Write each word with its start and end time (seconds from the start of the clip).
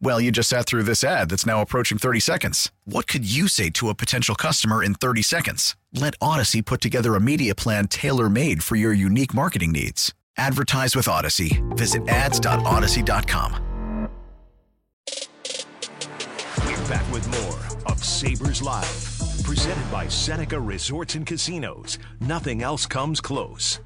Well, 0.00 0.20
you 0.20 0.30
just 0.30 0.48
sat 0.48 0.66
through 0.66 0.82
this 0.82 1.02
ad 1.02 1.30
that's 1.30 1.46
now 1.46 1.62
approaching 1.62 1.98
30 1.98 2.20
seconds. 2.20 2.70
What 2.84 3.06
could 3.06 3.24
you 3.24 3.48
say 3.48 3.70
to 3.70 3.88
a 3.88 3.94
potential 3.94 4.34
customer 4.34 4.82
in 4.82 4.94
30 4.94 5.22
seconds? 5.22 5.76
Let 5.92 6.18
Audacy 6.18 6.64
put 6.64 6.80
together 6.80 7.14
a 7.14 7.20
media 7.20 7.54
plan 7.54 7.88
tailor 7.88 8.28
made 8.28 8.62
for 8.62 8.76
your 8.76 8.92
unique 8.92 9.34
marketing 9.34 9.72
needs. 9.72 10.12
Advertise 10.36 10.96
with 10.96 11.06
Audacy. 11.06 11.62
Visit 11.76 12.08
ads.audacy.com. 12.08 14.08
We're 16.66 16.88
back 16.88 17.12
with 17.12 17.26
more 17.40 17.92
of 17.92 18.02
Sabres 18.02 18.62
Live, 18.62 19.18
presented 19.44 19.90
by 19.90 20.08
Seneca 20.08 20.60
Resorts 20.60 21.14
and 21.14 21.26
Casinos. 21.26 21.98
Nothing 22.20 22.62
else 22.62 22.86
comes 22.86 23.20
close. 23.20 23.80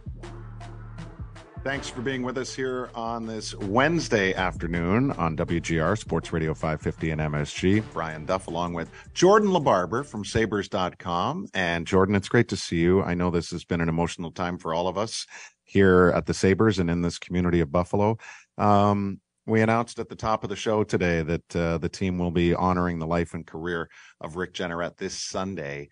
Thanks 1.64 1.88
for 1.88 2.00
being 2.02 2.22
with 2.22 2.38
us 2.38 2.54
here 2.54 2.88
on 2.94 3.26
this 3.26 3.54
Wednesday 3.54 4.32
afternoon 4.32 5.10
on 5.12 5.36
WGR 5.36 5.98
Sports 5.98 6.32
Radio 6.32 6.54
550 6.54 7.10
and 7.10 7.20
MSG. 7.20 7.84
Brian 7.92 8.24
Duff 8.24 8.46
along 8.46 8.74
with 8.74 8.90
Jourdon 9.12 9.48
LaBarber 9.48 10.06
from 10.06 10.24
Sabres.com. 10.24 11.48
And 11.54 11.84
Jourdon, 11.86 12.16
it's 12.16 12.28
great 12.28 12.48
to 12.48 12.56
see 12.56 12.78
you. 12.78 13.02
I 13.02 13.14
know 13.14 13.30
this 13.30 13.50
has 13.50 13.64
been 13.64 13.80
an 13.80 13.88
emotional 13.88 14.30
time 14.30 14.56
for 14.56 14.72
all 14.72 14.88
of 14.88 14.96
us 14.96 15.26
here 15.64 16.12
at 16.14 16.26
the 16.26 16.32
Sabres 16.32 16.78
and 16.78 16.88
in 16.88 17.02
this 17.02 17.18
community 17.18 17.60
of 17.60 17.72
Buffalo. 17.72 18.16
Um, 18.56 19.20
we 19.46 19.60
announced 19.60 19.98
at 19.98 20.08
the 20.08 20.16
top 20.16 20.44
of 20.44 20.50
the 20.50 20.56
show 20.56 20.84
today 20.84 21.22
that 21.22 21.56
uh, 21.56 21.78
the 21.78 21.88
team 21.88 22.18
will 22.18 22.30
be 22.30 22.54
honoring 22.54 22.98
the 22.98 23.06
life 23.06 23.34
and 23.34 23.46
career 23.46 23.90
of 24.20 24.36
Rick 24.36 24.54
Jeanneret 24.54 24.96
this 24.96 25.18
Sunday. 25.18 25.88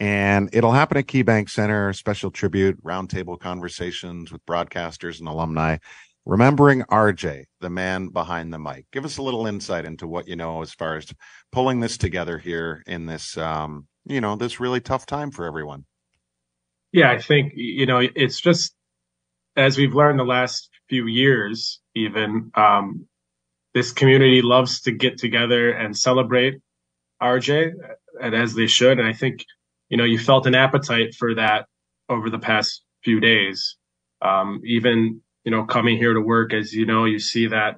And 0.00 0.48
it'll 0.54 0.72
happen 0.72 0.96
at 0.96 1.06
KeyBank 1.06 1.50
Center, 1.50 1.92
special 1.92 2.30
tribute, 2.30 2.82
roundtable 2.82 3.38
conversations 3.38 4.32
with 4.32 4.44
broadcasters 4.46 5.20
and 5.20 5.28
alumni. 5.28 5.76
Remembering 6.24 6.82
RJ, 6.84 7.44
the 7.60 7.70
man 7.70 8.08
behind 8.08 8.52
the 8.52 8.58
mic. 8.58 8.86
Give 8.92 9.04
us 9.04 9.18
a 9.18 9.22
little 9.22 9.46
insight 9.46 9.84
into 9.84 10.06
what 10.06 10.26
you 10.26 10.36
know 10.36 10.62
as 10.62 10.72
far 10.72 10.96
as 10.96 11.12
pulling 11.52 11.80
this 11.80 11.98
together 11.98 12.38
here 12.38 12.82
in 12.86 13.04
this, 13.04 13.36
um, 13.36 13.86
you 14.06 14.20
know, 14.22 14.36
this 14.36 14.58
really 14.58 14.80
tough 14.80 15.04
time 15.04 15.30
for 15.30 15.44
everyone. 15.44 15.84
Yeah, 16.92 17.10
I 17.10 17.18
think, 17.18 17.52
you 17.54 17.86
know, 17.86 18.00
it's 18.00 18.40
just 18.40 18.74
as 19.56 19.76
we've 19.76 19.94
learned 19.94 20.18
the 20.18 20.24
last 20.24 20.70
few 20.88 21.06
years, 21.06 21.80
even, 21.94 22.50
um, 22.54 23.06
this 23.74 23.92
community 23.92 24.42
loves 24.42 24.82
to 24.82 24.92
get 24.92 25.18
together 25.18 25.70
and 25.70 25.96
celebrate 25.96 26.60
RJ, 27.22 27.72
and 28.20 28.34
as 28.34 28.54
they 28.54 28.66
should. 28.66 28.98
And 28.98 29.06
I 29.06 29.12
think, 29.12 29.44
you 29.90 29.98
know, 29.98 30.04
you 30.04 30.18
felt 30.18 30.46
an 30.46 30.54
appetite 30.54 31.14
for 31.14 31.34
that 31.34 31.66
over 32.08 32.30
the 32.30 32.38
past 32.38 32.82
few 33.04 33.20
days. 33.20 33.76
Um, 34.22 34.62
even, 34.64 35.20
you 35.44 35.50
know, 35.50 35.64
coming 35.64 35.98
here 35.98 36.14
to 36.14 36.20
work, 36.20 36.54
as 36.54 36.72
you 36.72 36.86
know, 36.86 37.04
you 37.04 37.18
see 37.18 37.48
that 37.48 37.76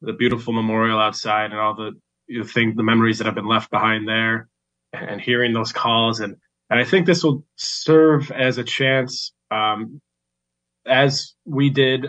the 0.00 0.12
beautiful 0.12 0.52
memorial 0.52 1.00
outside 1.00 1.50
and 1.50 1.58
all 1.58 1.74
the 1.74 1.92
you 2.26 2.44
think 2.44 2.76
the 2.76 2.82
memories 2.82 3.18
that 3.18 3.26
have 3.26 3.34
been 3.34 3.48
left 3.48 3.70
behind 3.70 4.08
there 4.08 4.48
and 4.92 5.20
hearing 5.20 5.52
those 5.52 5.72
calls. 5.72 6.20
And, 6.20 6.36
and 6.70 6.80
I 6.80 6.84
think 6.84 7.06
this 7.06 7.22
will 7.22 7.44
serve 7.56 8.30
as 8.30 8.58
a 8.58 8.64
chance, 8.64 9.32
um, 9.50 10.00
as 10.86 11.34
we 11.44 11.70
did 11.70 12.06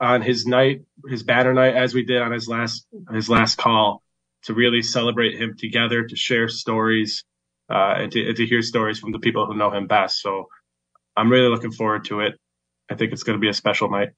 on 0.00 0.22
his 0.22 0.46
night, 0.46 0.82
his 1.08 1.22
banner 1.22 1.54
night, 1.54 1.76
as 1.76 1.94
we 1.94 2.04
did 2.04 2.20
on 2.20 2.32
his 2.32 2.48
last, 2.48 2.86
his 3.12 3.28
last 3.28 3.58
call 3.58 4.02
to 4.44 4.54
really 4.54 4.82
celebrate 4.82 5.38
him 5.38 5.54
together, 5.56 6.04
to 6.04 6.16
share 6.16 6.48
stories, 6.48 7.24
uh, 7.70 7.94
and, 7.98 8.12
to, 8.12 8.28
and 8.28 8.36
to 8.36 8.46
hear 8.46 8.62
stories 8.62 8.98
from 8.98 9.12
the 9.12 9.18
people 9.18 9.46
who 9.46 9.54
know 9.54 9.70
him 9.70 9.86
best. 9.86 10.20
So 10.20 10.48
I'm 11.16 11.30
really 11.30 11.48
looking 11.48 11.72
forward 11.72 12.04
to 12.06 12.20
it. 12.20 12.34
I 12.90 12.94
think 12.94 13.12
it's 13.12 13.22
going 13.22 13.38
to 13.38 13.40
be 13.40 13.48
a 13.48 13.54
special 13.54 13.90
night. 13.90 14.10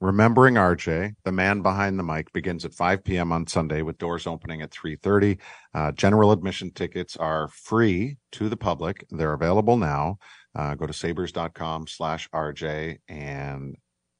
Remembering 0.00 0.54
RJ, 0.54 1.16
the 1.24 1.32
man 1.32 1.62
behind 1.62 1.98
the 1.98 2.04
mic, 2.04 2.32
begins 2.32 2.64
at 2.64 2.72
5 2.72 3.02
p.m. 3.02 3.32
on 3.32 3.48
Sunday 3.48 3.82
with 3.82 3.98
doors 3.98 4.28
opening 4.28 4.62
at 4.62 4.70
3:30. 4.70 5.38
Uh, 5.74 5.90
general 5.90 6.30
admission 6.30 6.70
tickets 6.70 7.16
are 7.16 7.48
free 7.48 8.16
to 8.32 8.48
the 8.48 8.56
public. 8.56 9.04
They're 9.10 9.32
available 9.32 9.76
now. 9.76 10.18
Uh, 10.54 10.76
go 10.76 10.86
to 10.86 10.92
sabres.com/rj 10.92 12.98
and 13.08 13.76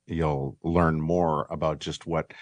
you'll 0.09 0.59
learn 0.65 1.01
more 1.01 1.47
about 1.51 1.79
just 1.79 2.07
what 2.07 2.33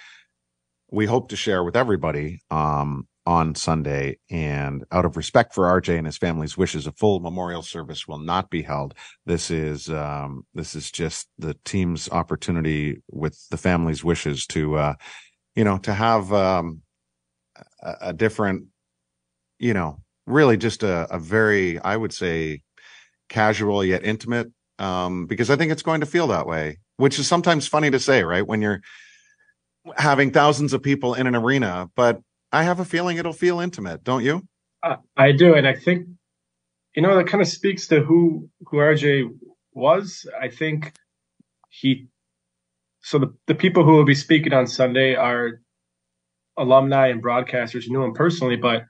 we 0.91 1.05
hope 1.05 1.29
to 1.29 1.37
share 1.37 1.63
with 1.63 1.77
everybody 1.77 2.41
um, 2.51 3.07
on 3.27 3.55
Sunday. 3.55 4.19
And 4.31 4.85
out 4.93 5.05
of 5.05 5.17
respect 5.17 5.55
for 5.55 5.65
RJ 5.65 5.99
and 5.99 6.07
his 6.07 6.17
family's 6.17 6.57
wishes, 6.57 6.87
a 6.87 6.93
full 6.93 7.21
memorial 7.21 7.63
service 7.63 8.07
will 8.07 8.19
not 8.19 8.49
be 8.49 8.63
held. 8.63 8.95
This 9.27 9.51
is 9.51 9.91
um, 9.91 10.47
this 10.55 10.75
is 10.75 10.91
just 10.91 11.29
the 11.39 11.57
team's 11.65 12.09
opportunity 12.11 13.03
with 13.11 13.39
the 13.51 13.57
family's 13.57 14.05
wishes 14.05 14.47
to, 14.49 14.77
uh, 14.77 14.95
you 15.55 15.65
know, 15.65 15.79
to 15.79 15.93
have 15.93 16.33
um, 16.33 16.83
a, 17.83 17.95
a 18.03 18.13
different, 18.13 18.67
you 19.59 19.75
know, 19.75 20.01
really 20.27 20.57
just 20.57 20.83
a, 20.83 21.13
a 21.13 21.19
very, 21.19 21.79
I 21.81 21.97
would 21.97 22.13
say, 22.13 22.63
casual 23.29 23.85
yet 23.85 24.05
intimate. 24.05 24.49
Um, 24.79 25.27
because 25.27 25.49
I 25.49 25.57
think 25.57 25.73
it's 25.73 25.83
going 25.83 26.01
to 26.01 26.07
feel 26.07 26.27
that 26.29 26.47
way, 26.47 26.79
which 26.99 27.19
is 27.19 27.27
sometimes 27.27 27.67
funny 27.67 27.91
to 27.91 27.99
say, 27.99 28.23
right? 28.23 28.47
When 28.47 28.61
you're 28.61 28.83
having 29.97 30.31
thousands 30.31 30.73
of 30.73 30.83
people 30.83 31.15
in 31.15 31.27
an 31.27 31.35
arena, 31.35 31.89
but 31.97 32.21
I 32.57 32.63
have 32.63 32.81
a 32.81 32.87
feeling 32.87 33.19
it'll 33.19 33.35
feel 33.35 33.61
intimate, 33.61 34.03
don't 34.03 34.25
you? 34.25 34.43
Uh, 34.83 34.97
I 35.15 35.33
do, 35.33 35.55
and 35.55 35.69
I 35.69 35.75
think 35.75 36.07
you 36.95 37.03
know 37.03 37.15
that 37.17 37.27
kind 37.27 37.43
of 37.43 37.49
speaks 37.49 37.89
to 37.89 38.01
who 38.01 38.49
who 38.69 38.79
RJ 38.79 39.29
was. 39.75 40.27
I 40.41 40.49
think 40.49 40.95
he. 41.69 42.07
So 43.03 43.19
the 43.19 43.35
the 43.47 43.55
people 43.55 43.85
who 43.85 43.93
will 43.93 44.07
be 44.07 44.15
speaking 44.15 44.55
on 44.55 44.67
Sunday 44.67 45.15
are 45.17 45.61
alumni 46.57 47.09
and 47.09 47.23
broadcasters 47.23 47.85
who 47.85 47.93
knew 47.93 48.05
him 48.05 48.15
personally, 48.15 48.57
but 48.57 48.85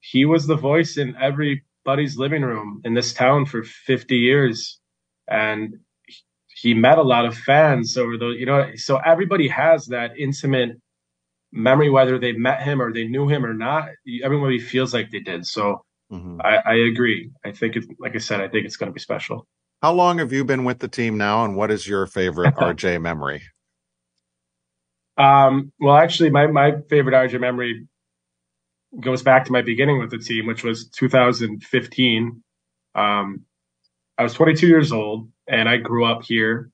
he 0.00 0.24
was 0.24 0.48
the 0.48 0.56
voice 0.56 0.96
in 0.96 1.14
everybody's 1.14 2.16
living 2.16 2.42
room 2.42 2.80
in 2.84 2.94
this 2.94 3.12
town 3.12 3.46
for 3.46 3.62
50 3.62 4.16
years, 4.16 4.80
and 5.28 5.76
he 6.48 6.74
met 6.74 6.98
a 6.98 7.02
lot 7.02 7.24
of 7.24 7.38
fans 7.38 7.96
over 7.96 8.18
the 8.18 8.30
you 8.30 8.46
know 8.46 8.72
so 8.74 8.96
everybody 8.96 9.46
has 9.46 9.86
that 9.86 10.18
intimate 10.18 10.70
memory 11.52 11.90
whether 11.90 12.18
they 12.18 12.32
met 12.32 12.62
him 12.62 12.80
or 12.80 12.92
they 12.92 13.06
knew 13.06 13.28
him 13.28 13.44
or 13.44 13.54
not 13.54 13.88
everybody 14.24 14.58
feels 14.58 14.94
like 14.94 15.10
they 15.10 15.20
did. 15.20 15.46
So 15.46 15.84
mm-hmm. 16.10 16.40
I, 16.42 16.56
I, 16.64 16.74
agree. 16.74 17.30
I 17.44 17.52
think 17.52 17.76
it's 17.76 17.86
like 17.98 18.14
i 18.14 18.18
said 18.18 18.40
i 18.40 18.48
think 18.48 18.64
it's 18.64 18.76
going 18.76 18.90
to 18.90 18.94
be 18.94 19.00
special. 19.00 19.46
How 19.82 19.92
long 19.92 20.18
have 20.18 20.32
you 20.32 20.44
been 20.44 20.64
with 20.64 20.78
the 20.78 20.88
team 20.88 21.18
now 21.18 21.44
and 21.44 21.56
what 21.56 21.70
is 21.70 21.86
your 21.86 22.06
favorite 22.06 22.54
rj 22.56 23.00
memory? 23.00 23.42
Um 25.18 25.72
well 25.78 25.96
actually 25.96 26.30
my 26.30 26.46
my 26.46 26.72
favorite 26.88 27.14
rj 27.14 27.38
memory 27.38 27.86
goes 28.98 29.22
back 29.22 29.44
to 29.46 29.52
my 29.52 29.62
beginning 29.62 29.98
with 29.98 30.10
the 30.10 30.18
team 30.18 30.46
which 30.46 30.62
was 30.62 30.88
2015 30.88 32.42
um 32.94 33.40
i 34.18 34.22
was 34.22 34.34
22 34.34 34.66
years 34.66 34.92
old 34.92 35.30
and 35.48 35.66
i 35.66 35.78
grew 35.78 36.04
up 36.04 36.22
here 36.22 36.70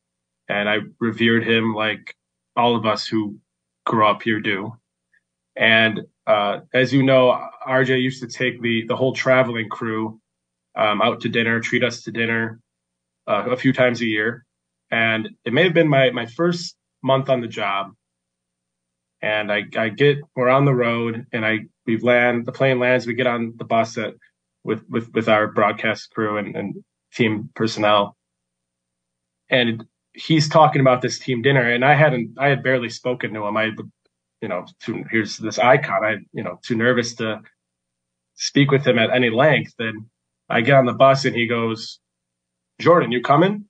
and 0.48 0.69
i 0.69 0.78
revered 0.98 1.46
him 1.46 1.75
like 1.75 2.16
all 2.56 2.75
of 2.75 2.84
us 2.86 3.06
who 3.06 3.38
grew 3.88 4.06
up 4.06 4.23
here 4.23 4.40
do. 4.40 4.75
And 5.56 6.02
uh, 6.26 6.61
as 6.75 6.93
you 6.94 7.02
know, 7.02 7.49
RJ 7.69 8.02
used 8.02 8.23
to 8.23 8.29
take 8.29 8.62
the 8.62 8.87
the 8.87 8.96
whole 8.96 9.14
traveling 9.14 9.70
crew 9.70 10.20
um, 10.76 11.02
out 11.02 11.23
to 11.23 11.31
dinner, 11.31 11.61
treat 11.61 11.85
us 11.85 12.02
to 12.05 12.12
dinner 12.12 12.61
uh, 13.29 13.46
a 13.50 13.58
few 13.58 13.73
times 13.75 14.02
a 14.02 14.06
year. 14.06 14.46
And 14.93 15.31
it 15.46 15.55
may 15.55 15.64
have 15.64 15.75
been 15.75 15.88
my 15.88 16.11
my 16.12 16.26
first 16.26 16.76
month 17.02 17.31
on 17.31 17.43
the 17.43 17.49
job. 17.49 17.93
And 19.23 19.52
I, 19.52 19.64
I 19.76 19.90
get 19.90 20.19
we're 20.37 20.50
on 20.50 20.67
the 20.67 20.75
road, 20.75 21.26
and 21.32 21.46
I 21.46 21.61
we 21.87 21.99
land 21.99 22.46
the 22.46 22.52
plane 22.52 22.81
lands. 22.81 23.06
We 23.06 23.14
get 23.14 23.29
on 23.29 23.55
the 23.58 23.64
bus 23.67 23.99
at 23.99 24.14
with 24.64 24.85
with 24.90 25.12
with 25.14 25.29
our 25.29 25.49
broadcast 25.49 26.11
crew 26.12 26.38
and, 26.38 26.56
and 26.56 26.85
team 27.14 27.50
personnel. 27.56 28.17
and 29.50 29.85
he's 30.18 30.48
talking 30.48 30.80
about 30.80 31.00
this 31.00 31.18
team 31.18 31.42
dinner, 31.42 31.62
and 31.62 31.84
I 31.84 31.94
hadn't, 31.94 32.36
I 32.38 32.48
had 32.48 32.62
barely 32.62 32.88
spoken 32.88 33.32
to 33.34 33.46
him. 33.46 33.56
I, 33.56 33.70
you 34.42 34.48
know, 34.48 34.66
too, 34.80 35.04
here's 35.10 35.36
this 35.36 35.58
icon. 35.58 36.04
I, 36.04 36.16
you 36.32 36.42
know, 36.42 36.58
too 36.62 36.74
nervous 36.74 37.14
to 37.16 37.40
speak 38.34 38.70
with 38.70 38.86
him 38.86 38.98
at 38.98 39.10
any 39.10 39.30
length. 39.30 39.74
And 39.78 40.06
I 40.48 40.60
get 40.62 40.74
on 40.74 40.86
the 40.86 40.92
bus, 40.92 41.24
and 41.24 41.36
he 41.36 41.46
goes, 41.46 42.00
"Jourdon, 42.80 43.12
you 43.12 43.22
coming?" 43.22 43.66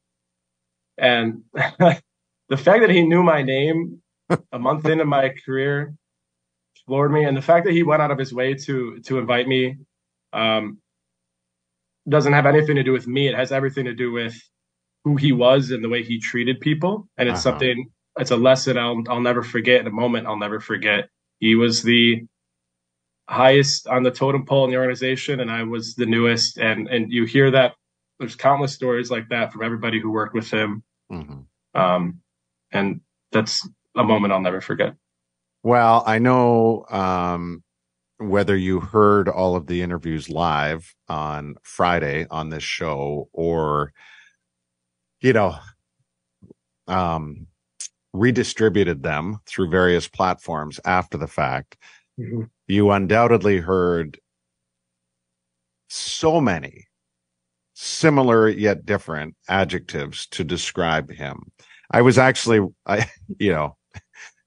And 0.96 1.42
the 1.52 2.56
fact 2.56 2.80
that 2.80 2.90
he 2.90 3.02
knew 3.02 3.22
my 3.22 3.42
name 3.42 4.02
a 4.52 4.58
month 4.58 4.86
into 4.86 5.04
my 5.04 5.34
career 5.44 5.94
floored 6.86 7.12
me, 7.12 7.24
and 7.24 7.36
the 7.36 7.42
fact 7.42 7.66
that 7.66 7.74
he 7.74 7.82
went 7.82 8.02
out 8.02 8.10
of 8.10 8.18
his 8.18 8.32
way 8.32 8.54
to 8.54 9.00
to 9.00 9.18
invite 9.18 9.46
me 9.46 9.76
um, 10.32 10.78
doesn't 12.08 12.32
have 12.32 12.46
anything 12.46 12.76
to 12.76 12.82
do 12.82 12.92
with 12.92 13.06
me. 13.06 13.28
It 13.28 13.34
has 13.34 13.52
everything 13.52 13.84
to 13.84 13.94
do 13.94 14.12
with 14.12 14.34
who 15.04 15.16
he 15.16 15.32
was 15.32 15.70
and 15.70 15.82
the 15.82 15.88
way 15.88 16.02
he 16.02 16.18
treated 16.20 16.60
people. 16.60 17.08
And 17.16 17.28
it's 17.28 17.44
uh-huh. 17.46 17.52
something, 17.52 17.90
it's 18.18 18.30
a 18.30 18.36
lesson 18.36 18.76
I'll, 18.76 19.02
I'll 19.08 19.20
never 19.20 19.42
forget, 19.42 19.80
in 19.80 19.86
a 19.86 19.92
moment 19.92 20.26
I'll 20.26 20.38
never 20.38 20.60
forget. 20.60 21.08
He 21.38 21.54
was 21.54 21.82
the 21.82 22.26
highest 23.28 23.86
on 23.86 24.02
the 24.02 24.10
totem 24.10 24.44
pole 24.44 24.64
in 24.64 24.70
the 24.70 24.76
organization, 24.76 25.40
and 25.40 25.50
I 25.50 25.62
was 25.62 25.94
the 25.94 26.06
newest. 26.06 26.58
And, 26.58 26.88
and 26.88 27.12
you 27.12 27.24
hear 27.24 27.50
that 27.52 27.74
there's 28.18 28.36
countless 28.36 28.74
stories 28.74 29.10
like 29.10 29.28
that 29.28 29.52
from 29.52 29.62
everybody 29.62 30.00
who 30.00 30.10
worked 30.10 30.34
with 30.34 30.50
him. 30.50 30.82
Mm-hmm. 31.12 31.80
Um, 31.80 32.20
and 32.72 33.00
that's 33.32 33.68
a 33.96 34.02
moment 34.04 34.32
I'll 34.32 34.40
never 34.40 34.60
forget. 34.60 34.94
Well, 35.62 36.02
I 36.06 36.18
know 36.18 36.84
um, 36.90 37.62
whether 38.18 38.56
you 38.56 38.80
heard 38.80 39.28
all 39.28 39.54
of 39.54 39.66
the 39.66 39.82
interviews 39.82 40.28
live 40.28 40.94
on 41.08 41.56
Friday 41.62 42.26
on 42.30 42.50
this 42.50 42.62
show 42.62 43.28
or 43.32 43.92
you 45.20 45.32
know, 45.32 45.56
um, 46.86 47.46
redistributed 48.12 49.02
them 49.02 49.38
through 49.46 49.70
various 49.70 50.08
platforms 50.08 50.80
after 50.84 51.18
the 51.18 51.26
fact, 51.26 51.76
mm-hmm. 52.18 52.44
you 52.66 52.90
undoubtedly 52.90 53.58
heard 53.58 54.18
so 55.88 56.40
many 56.40 56.86
similar 57.74 58.48
yet 58.48 58.84
different 58.84 59.36
adjectives 59.48 60.26
to 60.26 60.44
describe 60.44 61.10
him. 61.12 61.52
I 61.90 62.02
was 62.02 62.18
actually, 62.18 62.66
I, 62.86 63.08
you 63.38 63.52
know, 63.52 63.76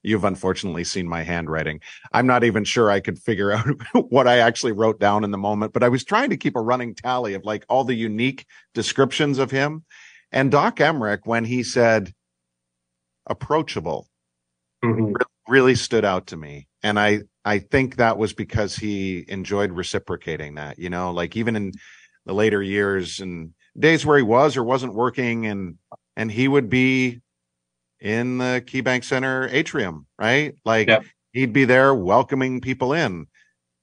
you've 0.04 0.24
unfortunately 0.24 0.84
seen 0.84 1.08
my 1.08 1.24
handwriting. 1.24 1.80
I'm 2.12 2.28
not 2.28 2.44
even 2.44 2.64
sure 2.64 2.90
I 2.90 3.00
could 3.00 3.20
figure 3.20 3.52
out 3.52 3.68
what 4.10 4.28
I 4.28 4.40
actually 4.40 4.72
wrote 4.74 5.00
down 5.00 5.24
in 5.24 5.32
the 5.32 5.38
moment, 5.38 5.74
but 5.74 5.84
I 5.84 5.90
was 5.90 6.04
trying 6.04 6.30
to 6.32 6.38
keep 6.38 6.56
a 6.56 6.62
running 6.62 6.96
tally 6.96 7.34
of 7.34 7.46
like 7.46 7.66
all 7.70 7.84
the 7.84 7.96
unique 7.96 8.46
descriptions 8.74 9.38
of 9.38 9.52
him. 9.52 9.86
And 10.32 10.52
Doc 10.52 10.78
Emrick, 10.78 11.20
when 11.26 11.46
he 11.46 11.64
said 11.64 12.14
approachable, 13.28 14.08
mm-hmm. 14.84 15.14
really 15.48 15.76
stood 15.76 16.06
out 16.06 16.28
to 16.28 16.38
me. 16.38 16.68
And 16.84 17.00
I, 17.00 17.22
I 17.44 17.60
think 17.60 17.98
that 17.98 18.18
was 18.18 18.34
because 18.34 18.76
he 18.76 19.26
enjoyed 19.28 19.72
reciprocating 19.72 20.56
that, 20.56 20.80
you 20.80 20.90
know, 20.90 21.12
like 21.12 21.36
even 21.36 21.56
in 21.56 21.74
the 22.26 22.34
later 22.34 22.62
years 22.62 23.20
and 23.20 23.54
days 23.78 24.06
where 24.06 24.18
he 24.18 24.24
was 24.24 24.58
or 24.58 24.64
wasn't 24.64 24.94
working 24.94 25.46
and, 25.46 25.78
and 26.16 26.32
he 26.32 26.48
would 26.48 26.70
be 26.70 27.22
in 28.00 28.38
the 28.38 28.64
KeyBank 28.66 29.04
Center 29.04 29.48
atrium, 29.52 30.08
right? 30.18 30.56
Like 30.66 30.88
yep. 30.88 31.04
he'd 31.34 31.54
be 31.54 31.66
there 31.66 31.94
welcoming 31.94 32.62
people 32.62 32.94
in. 32.94 33.28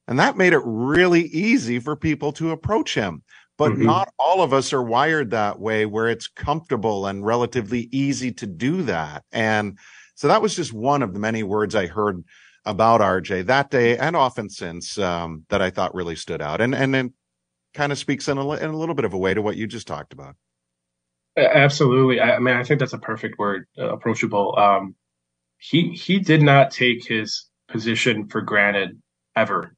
And 0.08 0.18
that 0.18 0.36
made 0.36 0.54
it 0.54 0.62
really 0.64 1.22
easy 1.22 1.78
for 1.78 1.94
people 1.94 2.32
to 2.32 2.50
approach 2.50 2.94
him 2.94 3.22
but 3.58 3.72
mm-hmm. 3.72 3.84
not 3.84 4.14
all 4.18 4.40
of 4.42 4.54
us 4.54 4.72
are 4.72 4.82
wired 4.82 5.30
that 5.30 5.60
way 5.60 5.84
where 5.84 6.08
it's 6.08 6.28
comfortable 6.28 7.06
and 7.06 7.26
relatively 7.26 7.88
easy 7.92 8.32
to 8.32 8.46
do 8.46 8.82
that. 8.84 9.24
And 9.32 9.78
so 10.14 10.28
that 10.28 10.40
was 10.40 10.56
just 10.56 10.72
one 10.72 11.02
of 11.02 11.12
the 11.12 11.18
many 11.18 11.42
words 11.42 11.74
I 11.74 11.86
heard 11.86 12.24
about 12.64 13.00
RJ 13.00 13.46
that 13.46 13.70
day 13.70 13.98
and 13.98 14.16
often 14.16 14.48
since 14.48 14.96
um, 14.96 15.44
that 15.48 15.60
I 15.60 15.70
thought 15.70 15.94
really 15.94 16.16
stood 16.16 16.40
out. 16.40 16.60
And 16.60 16.74
and 16.74 16.94
then 16.94 17.12
kind 17.74 17.92
of 17.92 17.98
speaks 17.98 18.28
in 18.28 18.38
a, 18.38 18.50
in 18.54 18.70
a 18.70 18.76
little 18.76 18.94
bit 18.94 19.04
of 19.04 19.12
a 19.12 19.18
way 19.18 19.34
to 19.34 19.42
what 19.42 19.56
you 19.56 19.66
just 19.66 19.86
talked 19.86 20.12
about. 20.12 20.34
Absolutely. 21.36 22.20
I, 22.20 22.36
I 22.36 22.38
mean, 22.38 22.56
I 22.56 22.64
think 22.64 22.80
that's 22.80 22.94
a 22.94 22.98
perfect 22.98 23.38
word, 23.38 23.66
uh, 23.78 23.92
approachable. 23.92 24.58
Um, 24.58 24.94
he 25.58 25.90
he 25.90 26.18
did 26.18 26.42
not 26.42 26.70
take 26.70 27.06
his 27.06 27.46
position 27.68 28.28
for 28.28 28.40
granted 28.40 29.00
ever. 29.36 29.74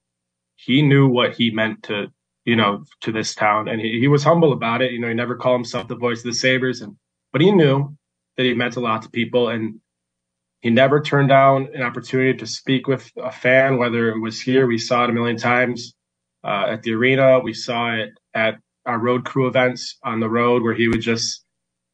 He 0.57 0.83
knew 0.83 1.09
what 1.09 1.35
he 1.35 1.51
meant 1.51 1.85
to 1.85 2.09
you 2.51 2.57
know, 2.57 2.85
to 3.03 3.13
this 3.13 3.35
town. 3.35 3.69
And 3.69 3.81
he, 3.81 4.01
he 4.01 4.09
was 4.09 4.25
humble 4.25 4.53
about 4.53 4.83
it. 4.83 4.91
You 4.93 4.99
know, 5.01 5.09
he 5.09 5.15
never 5.15 5.37
called 5.37 5.61
himself 5.61 5.87
the 5.87 6.03
voice 6.07 6.19
of 6.19 6.25
the 6.25 6.41
Sabres, 6.45 6.81
and 6.81 6.97
but 7.33 7.41
he 7.41 7.53
knew 7.53 7.97
that 8.37 8.47
he 8.47 8.55
meant 8.55 8.77
a 8.77 8.81
lot 8.81 9.03
to 9.03 9.11
people, 9.11 9.49
and 9.49 9.81
he 10.61 10.71
never 10.71 11.01
turned 11.01 11.29
down 11.29 11.69
an 11.75 11.83
opportunity 11.83 12.37
to 12.39 12.47
speak 12.47 12.89
with 12.89 13.09
a 13.17 13.31
fan, 13.31 13.79
whether 13.79 14.11
it 14.11 14.21
was 14.21 14.41
here. 14.41 14.67
We 14.67 14.79
saw 14.79 15.05
it 15.05 15.11
a 15.11 15.13
million 15.13 15.37
times 15.37 15.95
uh, 16.43 16.67
at 16.73 16.83
the 16.83 16.95
arena. 16.95 17.39
We 17.39 17.55
saw 17.55 17.95
it 17.95 18.11
at 18.35 18.55
our 18.85 18.99
road 18.99 19.25
crew 19.25 19.47
events 19.47 19.97
on 20.03 20.19
the 20.19 20.29
road, 20.29 20.63
where 20.65 20.75
he 20.75 20.89
would 20.89 21.03
just 21.03 21.45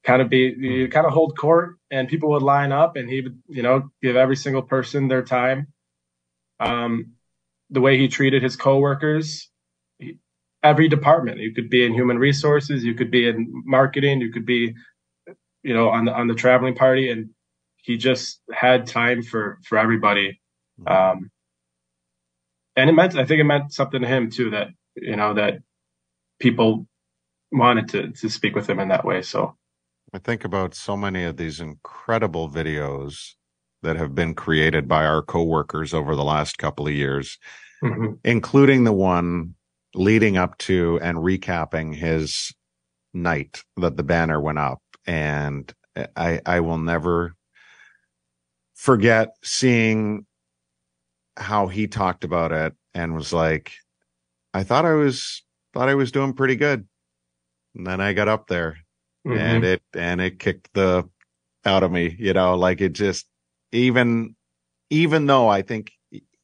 kind 0.05 0.23
of 0.23 0.31
be 0.31 0.55
you 0.59 0.89
kind 0.89 1.07
of 1.07 1.13
hold 1.13 1.37
court, 1.37 1.77
and 1.91 2.09
people 2.09 2.31
would 2.31 2.43
line 2.43 2.73
up, 2.73 2.97
and 2.97 3.11
he 3.11 3.21
would, 3.21 3.39
you 3.49 3.63
know, 3.63 3.91
give 4.03 4.17
every 4.17 4.37
single 4.37 4.63
person 4.63 5.09
their 5.09 5.23
time. 5.23 5.67
Um, 6.59 7.13
the 7.69 7.83
way 7.83 7.99
he 7.99 8.09
treated 8.09 8.43
his 8.43 8.57
coworkers, 8.57 9.51
every 10.67 10.89
department. 10.89 11.39
You 11.39 11.55
could 11.55 11.71
be 11.71 11.85
in 11.85 11.95
human 11.95 12.19
resources, 12.19 12.85
you 12.85 12.95
could 12.95 13.11
be 13.11 13.29
in 13.29 13.63
marketing, 13.65 14.21
you 14.21 14.33
could 14.33 14.47
be, 14.47 14.75
you 15.63 15.75
know, 15.75 15.89
on 15.89 16.05
the 16.05 16.13
on 16.13 16.27
the 16.27 16.35
traveling 16.35 16.75
party, 16.75 17.11
and 17.11 17.31
he 17.77 17.97
just 17.97 18.41
had 18.53 18.87
time 18.87 19.23
for 19.23 19.59
for 19.65 19.79
everybody. 19.79 20.41
Mm-hmm. 20.81 21.19
Um, 21.19 21.31
and 22.77 22.91
it 22.91 22.93
meant, 22.93 23.17
I 23.17 23.25
think 23.25 23.41
it 23.41 23.45
meant 23.45 23.73
something 23.73 24.03
to 24.03 24.09
him 24.09 24.31
too 24.31 24.51
that 24.51 24.69
you 24.97 25.17
know 25.17 25.35
that 25.35 25.59
people 26.41 26.87
wanted 27.53 27.89
to 27.91 28.11
to 28.13 28.29
speak 28.29 28.55
with 28.55 28.69
him 28.69 28.79
in 28.79 28.89
that 28.89 29.05
way. 29.05 29.23
So 29.23 29.57
I 30.13 30.19
think 30.19 30.45
about 30.45 30.75
so 30.75 30.97
many 30.97 31.25
of 31.25 31.37
these 31.37 31.61
incredible 31.61 32.49
videos 32.49 33.35
that 33.83 33.97
have 33.97 34.15
been 34.15 34.35
created 34.35 34.89
by 34.89 35.05
our 35.05 35.23
coworkers 35.23 35.93
over 35.93 36.17
the 36.17 36.25
last 36.25 36.59
couple 36.59 36.87
of 36.87 36.95
years, 36.95 37.39
mm-hmm. 37.83 38.15
including 38.25 38.85
the 38.85 38.93
one 38.93 39.56
leading 39.97 40.37
up 40.37 40.59
to 40.59 41.01
and 41.03 41.19
recapping 41.19 41.95
his 41.95 42.53
night 43.15 43.63
that 43.79 43.97
the 43.97 44.03
banner 44.03 44.41
went 44.41 44.59
up. 44.59 44.83
And 45.07 45.73
I, 46.15 46.41
I 46.45 46.61
will 46.61 46.79
never 46.79 47.35
forget 48.75 49.31
seeing 49.43 50.27
how 51.39 51.69
he 51.69 51.87
talked 51.87 52.25
about 52.25 52.53
it 52.53 52.75
and 52.93 53.15
was 53.15 53.33
like, 53.33 53.73
I 54.53 54.63
thought 54.65 54.85
I 54.85 54.93
was, 54.93 55.43
thought 55.73 55.89
I 55.89 55.95
was 55.95 56.13
doing 56.13 56.35
pretty 56.35 56.57
good. 56.57 56.87
And 57.75 57.87
then 57.87 58.01
I 58.01 58.13
got 58.13 58.29
up 58.29 58.49
there 58.49 58.79
mm-hmm. 59.27 59.39
and 59.39 59.65
it, 59.65 59.83
and 59.95 60.21
it 60.21 60.39
kicked 60.39 60.69
the 60.75 61.09
out 61.65 61.83
of 61.83 61.91
me, 61.91 62.15
you 62.19 62.35
know, 62.35 62.55
like 62.55 62.81
it 62.81 62.93
just, 62.93 63.27
even, 63.73 64.37
even 64.91 65.27
though 65.27 65.49
I 65.49 65.63
think 65.63 65.91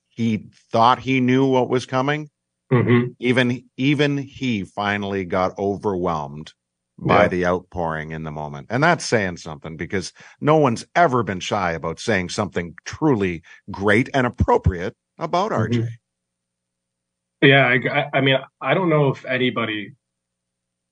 he 0.09 0.47
thought 0.71 0.99
he 0.99 1.21
knew 1.21 1.47
what 1.47 1.69
was 1.69 1.87
coming, 1.87 2.29
Mm-hmm. 2.73 3.13
Even 3.19 3.65
even 3.77 4.17
he 4.17 4.65
finally 4.65 5.25
got 5.25 5.59
overwhelmed 5.59 6.55
by 6.99 7.23
yeah. 7.23 7.29
the 7.29 7.47
outpouring 7.47 8.13
in 8.13 8.23
the 8.23 8.31
moment. 8.31 8.69
And 8.71 8.83
that's 8.83 9.05
saying 9.05 9.39
something 9.39 9.77
because 9.77 10.13
no 10.41 10.57
one's 10.57 10.87
ever 10.95 11.23
been 11.23 11.41
shy 11.41 11.73
about 11.73 12.01
saying 12.01 12.31
something 12.31 12.75
truly 12.85 13.43
great 13.71 14.09
and 14.15 14.27
appropriate 14.27 14.95
about 15.19 15.51
RJ. 15.51 15.75
Mm-hmm. 15.75 17.47
Yeah, 17.47 17.67
I, 17.67 18.19
I, 18.19 18.21
mean, 18.21 18.37
I 18.61 18.75
don't 18.75 18.89
know 18.89 19.09
if 19.09 19.25
anybody. 19.27 19.95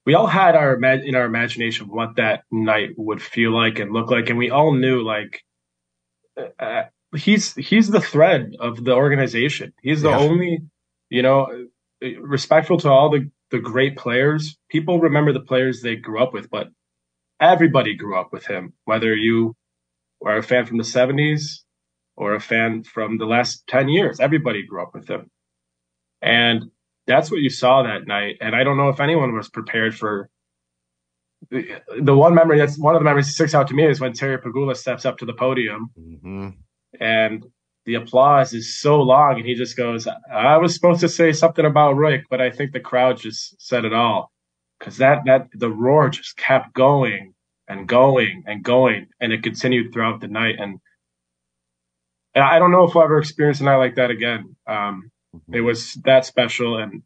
We 0.04 0.14
all 0.14 0.26
had 0.26 0.56
our 0.56 0.74
in 0.74 1.14
our 1.14 1.24
imagination 1.24 1.86
what 1.88 2.16
that 2.16 2.42
night 2.50 2.90
would 2.96 3.22
feel 3.22 3.52
like 3.52 3.78
and 3.78 3.92
look 3.92 4.10
like, 4.10 4.28
and 4.28 4.38
we 4.38 4.50
all 4.50 4.72
knew 4.72 5.02
like 5.02 5.42
uh, 6.36 6.62
uh 6.62 6.82
he's 7.14 7.54
he's 7.54 7.88
the 7.88 8.00
thread 8.00 8.56
of 8.58 8.82
the 8.82 8.94
organization. 8.94 9.72
He's 9.82 10.02
the 10.02 10.08
yeah. 10.10 10.18
only 10.18 10.62
you 11.10 11.22
know, 11.22 11.66
respectful 12.20 12.78
to 12.78 12.90
all 12.90 13.10
the, 13.10 13.30
the 13.50 13.58
great 13.58 13.96
players. 13.96 14.56
People 14.68 15.00
remember 15.00 15.32
the 15.32 15.40
players 15.40 15.80
they 15.80 15.96
grew 15.96 16.22
up 16.22 16.32
with, 16.32 16.50
but 16.50 16.68
everybody 17.40 17.94
grew 17.94 18.18
up 18.18 18.32
with 18.32 18.46
him, 18.46 18.74
whether 18.84 19.14
you 19.14 19.54
are 20.24 20.38
a 20.38 20.42
fan 20.42 20.66
from 20.66 20.78
the 20.78 20.84
70s 20.84 21.60
or 22.16 22.34
a 22.34 22.40
fan 22.40 22.82
from 22.82 23.18
the 23.18 23.24
last 23.24 23.66
10 23.68 23.88
years. 23.88 24.20
Everybody 24.20 24.66
grew 24.66 24.82
up 24.82 24.94
with 24.94 25.08
him. 25.08 25.30
And 26.20 26.70
that's 27.06 27.30
what 27.30 27.40
you 27.40 27.50
saw 27.50 27.82
that 27.82 28.06
night. 28.06 28.36
And 28.40 28.54
I 28.54 28.62
don't 28.62 28.76
know 28.76 28.90
if 28.90 29.00
anyone 29.00 29.34
was 29.34 29.48
prepared 29.48 29.96
for 29.96 30.28
the, 31.50 31.80
the 32.00 32.14
one 32.14 32.34
memory 32.34 32.58
that's 32.58 32.78
one 32.78 32.94
of 32.94 33.00
the 33.00 33.04
memories 33.04 33.26
that 33.26 33.32
sticks 33.32 33.54
out 33.54 33.68
to 33.68 33.74
me 33.74 33.86
is 33.86 34.00
when 34.00 34.12
Terry 34.12 34.38
Pegula 34.38 34.76
steps 34.76 35.06
up 35.06 35.18
to 35.18 35.24
the 35.24 35.32
podium 35.32 35.90
mm-hmm. 35.98 36.48
and 37.00 37.46
the 37.86 37.94
applause 37.94 38.52
is 38.52 38.78
so 38.78 39.00
long 39.00 39.36
and 39.36 39.46
he 39.46 39.54
just 39.54 39.76
goes 39.76 40.06
i 40.32 40.56
was 40.56 40.74
supposed 40.74 41.00
to 41.00 41.08
say 41.08 41.32
something 41.32 41.64
about 41.64 41.96
rick 41.96 42.24
but 42.30 42.40
i 42.40 42.50
think 42.50 42.72
the 42.72 42.80
crowd 42.80 43.16
just 43.16 43.60
said 43.60 43.84
it 43.84 43.92
all 43.92 44.30
because 44.78 44.96
that 44.98 45.20
that 45.26 45.48
the 45.54 45.70
roar 45.70 46.08
just 46.08 46.36
kept 46.36 46.72
going 46.72 47.34
and 47.70 47.86
going 47.86 48.42
and 48.46 48.64
going, 48.64 49.06
and 49.20 49.32
it 49.32 49.44
continued 49.44 49.92
throughout 49.92 50.20
the 50.20 50.26
night. 50.26 50.56
And, 50.58 50.80
and 52.34 52.44
I 52.44 52.58
don't 52.58 52.72
know 52.72 52.82
if 52.82 52.96
I'll 52.96 53.04
ever 53.04 53.18
experience 53.18 53.60
a 53.60 53.64
night 53.64 53.76
like 53.76 53.94
that 53.94 54.10
again. 54.10 54.56
Um, 54.66 55.10
mm-hmm. 55.34 55.54
It 55.54 55.60
was 55.60 55.94
that 56.04 56.26
special, 56.26 56.78
and 56.78 57.02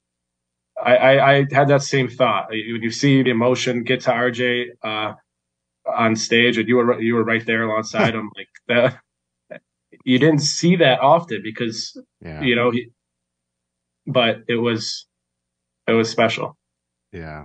I, 0.83 0.97
I, 0.97 1.33
I, 1.33 1.47
had 1.53 1.69
that 1.69 1.83
same 1.83 2.09
thought. 2.09 2.49
When 2.49 2.83
you 2.83 2.91
see 2.91 3.23
the 3.23 3.31
emotion 3.31 3.85
get 3.85 4.01
to 4.03 4.11
RJ 4.11 4.69
uh, 4.83 5.13
on 5.87 6.17
stage, 6.17 6.57
and 6.57 6.67
you 6.67 6.77
were 6.77 7.01
you 7.01 7.15
were 7.15 7.25
right 7.25 7.45
there 7.45 7.65
alongside 7.65 8.15
him, 8.19 8.31
like 8.35 8.49
that. 8.69 8.99
You 10.05 10.19
didn't 10.19 10.43
see 10.43 10.77
that 10.77 11.01
often 11.01 11.41
because 11.43 11.99
yeah. 12.21 12.43
you 12.43 12.55
know, 12.55 12.71
he, 12.71 12.91
but 14.07 14.43
it 14.49 14.57
was 14.57 15.07
it 15.87 15.93
was 15.93 16.11
special. 16.11 16.57
Yeah. 17.13 17.45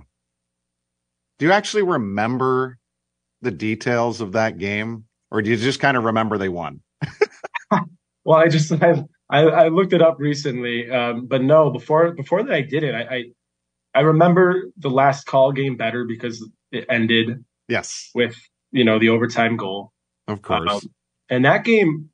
Do 1.38 1.46
you 1.46 1.52
actually 1.52 1.84
remember 1.84 2.78
the 3.40 3.50
details 3.50 4.20
of 4.20 4.32
that 4.32 4.58
game, 4.58 5.04
or 5.30 5.40
do 5.40 5.50
you 5.50 5.56
just 5.56 5.80
kind 5.80 5.96
of 5.96 6.04
remember 6.04 6.36
they 6.36 6.50
won? 6.50 6.82
well, 8.24 8.38
I 8.38 8.48
just 8.48 8.70
I, 8.82 9.04
I, 9.30 9.68
looked 9.68 9.92
it 9.92 10.02
up 10.02 10.18
recently, 10.18 10.90
um, 10.90 11.26
but 11.26 11.42
no, 11.42 11.70
before 11.70 12.12
before 12.12 12.42
that 12.42 12.52
I 12.52 12.60
did 12.60 12.82
it. 12.82 12.94
I, 12.94 13.14
I, 13.14 13.24
I 13.94 14.00
remember 14.00 14.64
the 14.76 14.90
last 14.90 15.26
call 15.26 15.52
game 15.52 15.76
better 15.76 16.04
because 16.04 16.46
it 16.72 16.84
ended 16.90 17.44
yes 17.68 18.10
with 18.14 18.36
you 18.72 18.84
know 18.84 18.98
the 18.98 19.08
overtime 19.08 19.56
goal, 19.56 19.92
of 20.28 20.42
course, 20.42 20.70
um, 20.70 20.80
and 21.30 21.44
that 21.46 21.64
game 21.64 22.09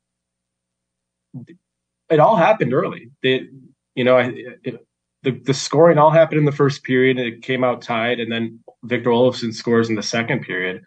it 2.09 2.19
all 2.19 2.35
happened 2.35 2.73
early. 2.73 3.11
It, 3.21 3.49
you 3.95 4.03
know, 4.03 4.17
it, 4.17 4.85
the 5.23 5.31
the 5.31 5.53
scoring 5.53 5.97
all 5.97 6.11
happened 6.11 6.39
in 6.39 6.45
the 6.45 6.51
first 6.51 6.83
period, 6.83 7.17
and 7.17 7.27
it 7.27 7.41
came 7.41 7.63
out 7.63 7.81
tied, 7.81 8.19
and 8.19 8.31
then 8.31 8.59
Victor 8.83 9.09
Olofsson 9.09 9.53
scores 9.53 9.89
in 9.89 9.95
the 9.95 10.03
second 10.03 10.41
period, 10.41 10.83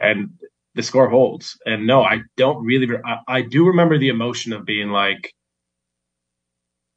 and 0.00 0.30
the 0.74 0.82
score 0.82 1.08
holds. 1.08 1.58
And 1.66 1.86
no, 1.86 2.02
I 2.02 2.20
don't 2.36 2.64
really. 2.64 2.86
I, 3.04 3.18
I 3.26 3.42
do 3.42 3.66
remember 3.66 3.98
the 3.98 4.08
emotion 4.08 4.52
of 4.52 4.64
being 4.64 4.90
like, 4.90 5.32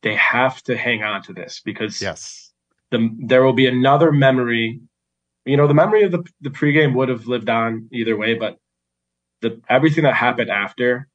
they 0.02 0.16
have 0.16 0.62
to 0.64 0.78
hang 0.78 1.04
on 1.04 1.24
to 1.24 1.34
this 1.34 1.62
because 1.64 2.02
yes, 2.02 2.52
the 2.92 3.10
there 3.20 3.44
will 3.44 3.54
be 3.54 3.68
another 3.68 4.12
memory. 4.12 4.82
You 5.46 5.58
know, 5.58 5.68
the 5.68 5.74
memory 5.74 6.04
of 6.04 6.12
the 6.12 6.24
the 6.42 6.50
pregame 6.50 6.94
would 6.96 7.10
have 7.10 7.28
lived 7.28 7.50
on 7.50 7.90
either 7.92 8.16
way, 8.16 8.34
but 8.36 8.58
the 9.42 9.62
everything 9.70 10.04
that 10.04 10.16
happened 10.16 10.50
after 10.50 11.08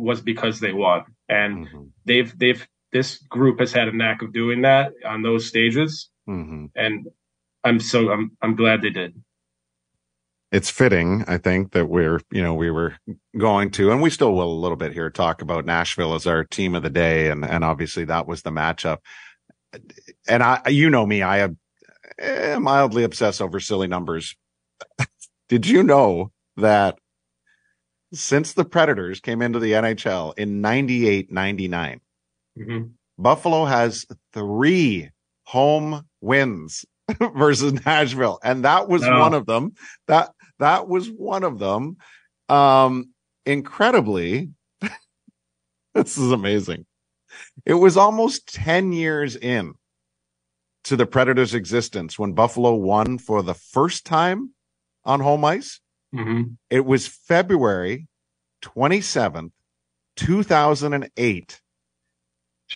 was 0.00 0.20
because 0.20 0.60
they 0.60 0.72
won, 0.72 1.04
and 1.28 1.66
mm-hmm. 1.66 1.84
they've 2.04 2.36
they've 2.38 2.66
this 2.92 3.18
group 3.28 3.60
has 3.60 3.72
had 3.72 3.88
a 3.88 3.96
knack 3.96 4.22
of 4.22 4.32
doing 4.32 4.62
that 4.62 4.92
on 5.06 5.22
those 5.22 5.46
stages, 5.46 6.10
mm-hmm. 6.28 6.66
and 6.74 7.06
I'm 7.64 7.80
so 7.80 8.10
I'm 8.10 8.36
I'm 8.42 8.56
glad 8.56 8.82
they 8.82 8.90
did. 8.90 9.14
It's 10.52 10.68
fitting, 10.68 11.24
I 11.28 11.38
think, 11.38 11.72
that 11.72 11.86
we're 11.86 12.20
you 12.32 12.42
know 12.42 12.54
we 12.54 12.70
were 12.70 12.96
going 13.38 13.70
to, 13.72 13.92
and 13.92 14.02
we 14.02 14.10
still 14.10 14.34
will 14.34 14.52
a 14.52 14.60
little 14.60 14.76
bit 14.76 14.92
here 14.92 15.10
talk 15.10 15.42
about 15.42 15.64
Nashville 15.64 16.14
as 16.14 16.26
our 16.26 16.44
team 16.44 16.74
of 16.74 16.82
the 16.82 16.90
day, 16.90 17.30
and 17.30 17.44
and 17.44 17.64
obviously 17.64 18.04
that 18.06 18.26
was 18.26 18.42
the 18.42 18.50
matchup. 18.50 18.98
And 20.26 20.42
I, 20.42 20.62
you 20.68 20.90
know 20.90 21.06
me, 21.06 21.22
I 21.22 21.38
am 21.38 21.58
eh, 22.18 22.58
mildly 22.58 23.04
obsessed 23.04 23.40
over 23.40 23.60
silly 23.60 23.86
numbers. 23.86 24.36
Did 25.48 25.66
you 25.66 25.82
know 25.82 26.32
that 26.56 26.98
since 28.12 28.52
the 28.52 28.64
Predators 28.64 29.20
came 29.20 29.42
into 29.42 29.58
the 29.58 29.72
NHL 29.72 30.36
in 30.38 30.60
98 30.60 31.30
99, 31.30 32.00
Mm-hmm. 32.58 32.88
Buffalo 33.18 33.64
has 33.64 34.06
three 34.32 35.10
home 35.44 36.04
wins 36.20 36.84
versus 37.34 37.72
Nashville, 37.84 38.38
and 38.42 38.64
that 38.64 38.88
was 38.88 39.02
no. 39.02 39.18
one 39.18 39.34
of 39.34 39.46
them. 39.46 39.74
That 40.08 40.30
that 40.58 40.88
was 40.88 41.08
one 41.08 41.44
of 41.44 41.58
them. 41.58 41.96
Um, 42.48 43.10
incredibly, 43.46 44.50
this 45.94 46.18
is 46.18 46.32
amazing. 46.32 46.86
It 47.64 47.74
was 47.74 47.96
almost 47.96 48.52
10 48.52 48.92
years 48.92 49.36
in 49.36 49.74
to 50.84 50.96
the 50.96 51.06
Predators' 51.06 51.54
existence 51.54 52.18
when 52.18 52.32
Buffalo 52.32 52.74
won 52.74 53.18
for 53.18 53.42
the 53.42 53.54
first 53.54 54.04
time 54.04 54.50
on 55.04 55.20
home 55.20 55.44
ice. 55.44 55.80
Mm-hmm. 56.14 56.42
It 56.70 56.84
was 56.84 57.06
February 57.06 58.08
27th, 58.62 59.52
2008 60.16 61.60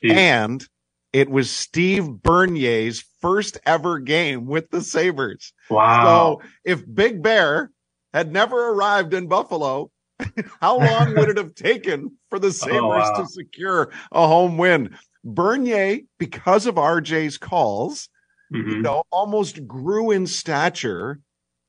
Jeez. 0.02 0.12
And 0.12 0.66
it 1.12 1.30
was 1.30 1.50
Steve 1.50 2.08
Bernier's 2.08 3.04
first 3.20 3.58
ever 3.64 3.98
game 3.98 4.46
with 4.46 4.70
the 4.70 4.80
Sabres. 4.80 5.52
Wow. 5.70 6.40
So 6.40 6.48
if 6.64 6.82
Big 6.92 7.22
Bear 7.22 7.70
had 8.12 8.32
never 8.32 8.70
arrived 8.70 9.14
in 9.14 9.28
Buffalo, 9.28 9.90
how 10.60 10.78
long 10.78 11.14
would 11.14 11.28
it 11.28 11.36
have 11.36 11.54
taken 11.54 12.16
for 12.30 12.38
the 12.38 12.46
oh, 12.48 12.50
Sabres 12.50 12.82
oh, 12.82 12.88
wow. 12.88 13.12
to 13.14 13.26
secure 13.26 13.92
a 14.12 14.26
home 14.26 14.58
win? 14.58 14.96
Bernier, 15.24 16.00
because 16.18 16.66
of 16.66 16.74
RJ's 16.74 17.38
calls, 17.38 18.08
mm-hmm. 18.52 18.70
you 18.70 18.82
know, 18.82 19.04
almost 19.10 19.66
grew 19.66 20.10
in 20.10 20.26
stature, 20.26 21.20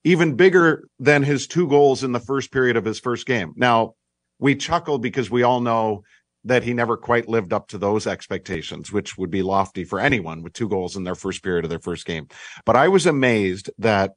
even 0.05 0.35
bigger 0.35 0.87
than 0.99 1.23
his 1.23 1.47
two 1.47 1.67
goals 1.67 2.03
in 2.03 2.11
the 2.11 2.19
first 2.19 2.51
period 2.51 2.77
of 2.77 2.85
his 2.85 2.99
first 2.99 3.25
game. 3.25 3.53
Now, 3.57 3.95
we 4.39 4.55
chuckle 4.55 4.99
because 4.99 5.31
we 5.31 5.41
all 5.43 5.59
know 5.59 6.03
that 6.43 6.63
he 6.63 6.73
never 6.75 6.95
quite 6.95 7.27
lived 7.27 7.51
up 7.51 7.69
to 7.69 7.79
those 7.79 8.05
expectations, 8.05 8.91
which 8.91 9.17
would 9.17 9.31
be 9.31 9.41
lofty 9.41 9.83
for 9.83 9.99
anyone 9.99 10.43
with 10.43 10.53
two 10.53 10.69
goals 10.69 10.95
in 10.95 11.03
their 11.03 11.15
first 11.15 11.43
period 11.43 11.65
of 11.65 11.71
their 11.71 11.79
first 11.79 12.05
game. 12.05 12.27
But 12.65 12.75
I 12.75 12.87
was 12.87 13.07
amazed 13.07 13.71
that 13.79 14.11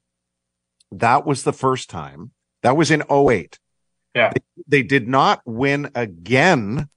that 0.93 1.25
was 1.25 1.43
the 1.43 1.55
first 1.55 1.89
time. 1.89 2.33
That 2.63 2.77
was 2.77 2.91
in 2.91 3.03
08. 3.11 3.59
Yeah. 4.15 4.33
They, 4.35 4.63
they 4.67 4.83
did 4.83 5.09
not 5.09 5.41
win 5.47 5.91
again 5.95 6.91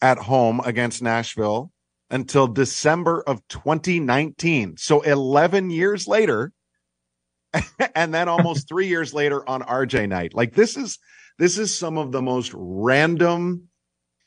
at 0.00 0.16
home 0.16 0.60
against 0.64 1.02
Nashville 1.02 1.70
until 2.08 2.46
December 2.46 3.22
of 3.26 3.46
2019. 3.48 4.78
So 4.78 5.02
11 5.02 5.68
years 5.68 6.08
later, 6.08 6.52
and 7.94 8.12
then 8.12 8.28
almost 8.28 8.68
three 8.68 8.88
years 8.88 9.14
later 9.14 9.48
on 9.48 9.62
RJ 9.62 10.08
night. 10.08 10.34
Like 10.34 10.54
this 10.54 10.76
is, 10.76 10.98
this 11.38 11.58
is 11.58 11.76
some 11.76 11.98
of 11.98 12.12
the 12.12 12.22
most 12.22 12.52
random 12.54 13.68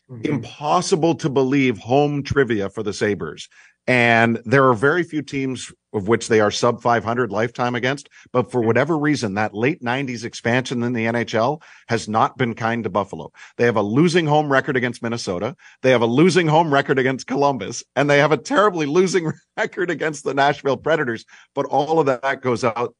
mm-hmm. 0.09 0.25
impossible 0.25 1.15
to 1.15 1.29
believe 1.29 1.77
home 1.77 2.23
trivia 2.23 2.69
for 2.69 2.83
the 2.83 2.93
Sabres. 2.93 3.47
And 3.87 4.39
there 4.45 4.67
are 4.67 4.75
very 4.75 5.03
few 5.03 5.23
teams 5.23 5.73
of 5.93 6.07
which 6.07 6.27
they 6.27 6.39
are 6.39 6.51
sub 6.51 6.81
500 6.81 7.31
lifetime 7.31 7.75
against. 7.75 8.09
But 8.31 8.51
for 8.51 8.61
whatever 8.61 8.97
reason, 8.97 9.33
that 9.33 9.55
late 9.55 9.81
90s 9.81 10.23
expansion 10.23 10.83
in 10.83 10.93
the 10.93 11.05
NHL 11.05 11.61
has 11.89 12.07
not 12.07 12.37
been 12.37 12.53
kind 12.53 12.83
to 12.83 12.89
Buffalo. 12.89 13.31
They 13.57 13.65
have 13.65 13.75
a 13.75 13.81
losing 13.81 14.27
home 14.27 14.51
record 14.51 14.77
against 14.77 15.01
Minnesota. 15.01 15.55
They 15.81 15.91
have 15.91 16.03
a 16.03 16.07
losing 16.07 16.47
home 16.47 16.71
record 16.71 16.99
against 16.99 17.27
Columbus 17.27 17.83
and 17.95 18.09
they 18.09 18.19
have 18.19 18.31
a 18.31 18.37
terribly 18.37 18.85
losing 18.85 19.31
record 19.57 19.89
against 19.89 20.23
the 20.23 20.33
Nashville 20.33 20.77
Predators. 20.77 21.25
But 21.55 21.65
all 21.65 21.99
of 21.99 22.05
that 22.05 22.41
goes 22.41 22.63
out 22.63 22.95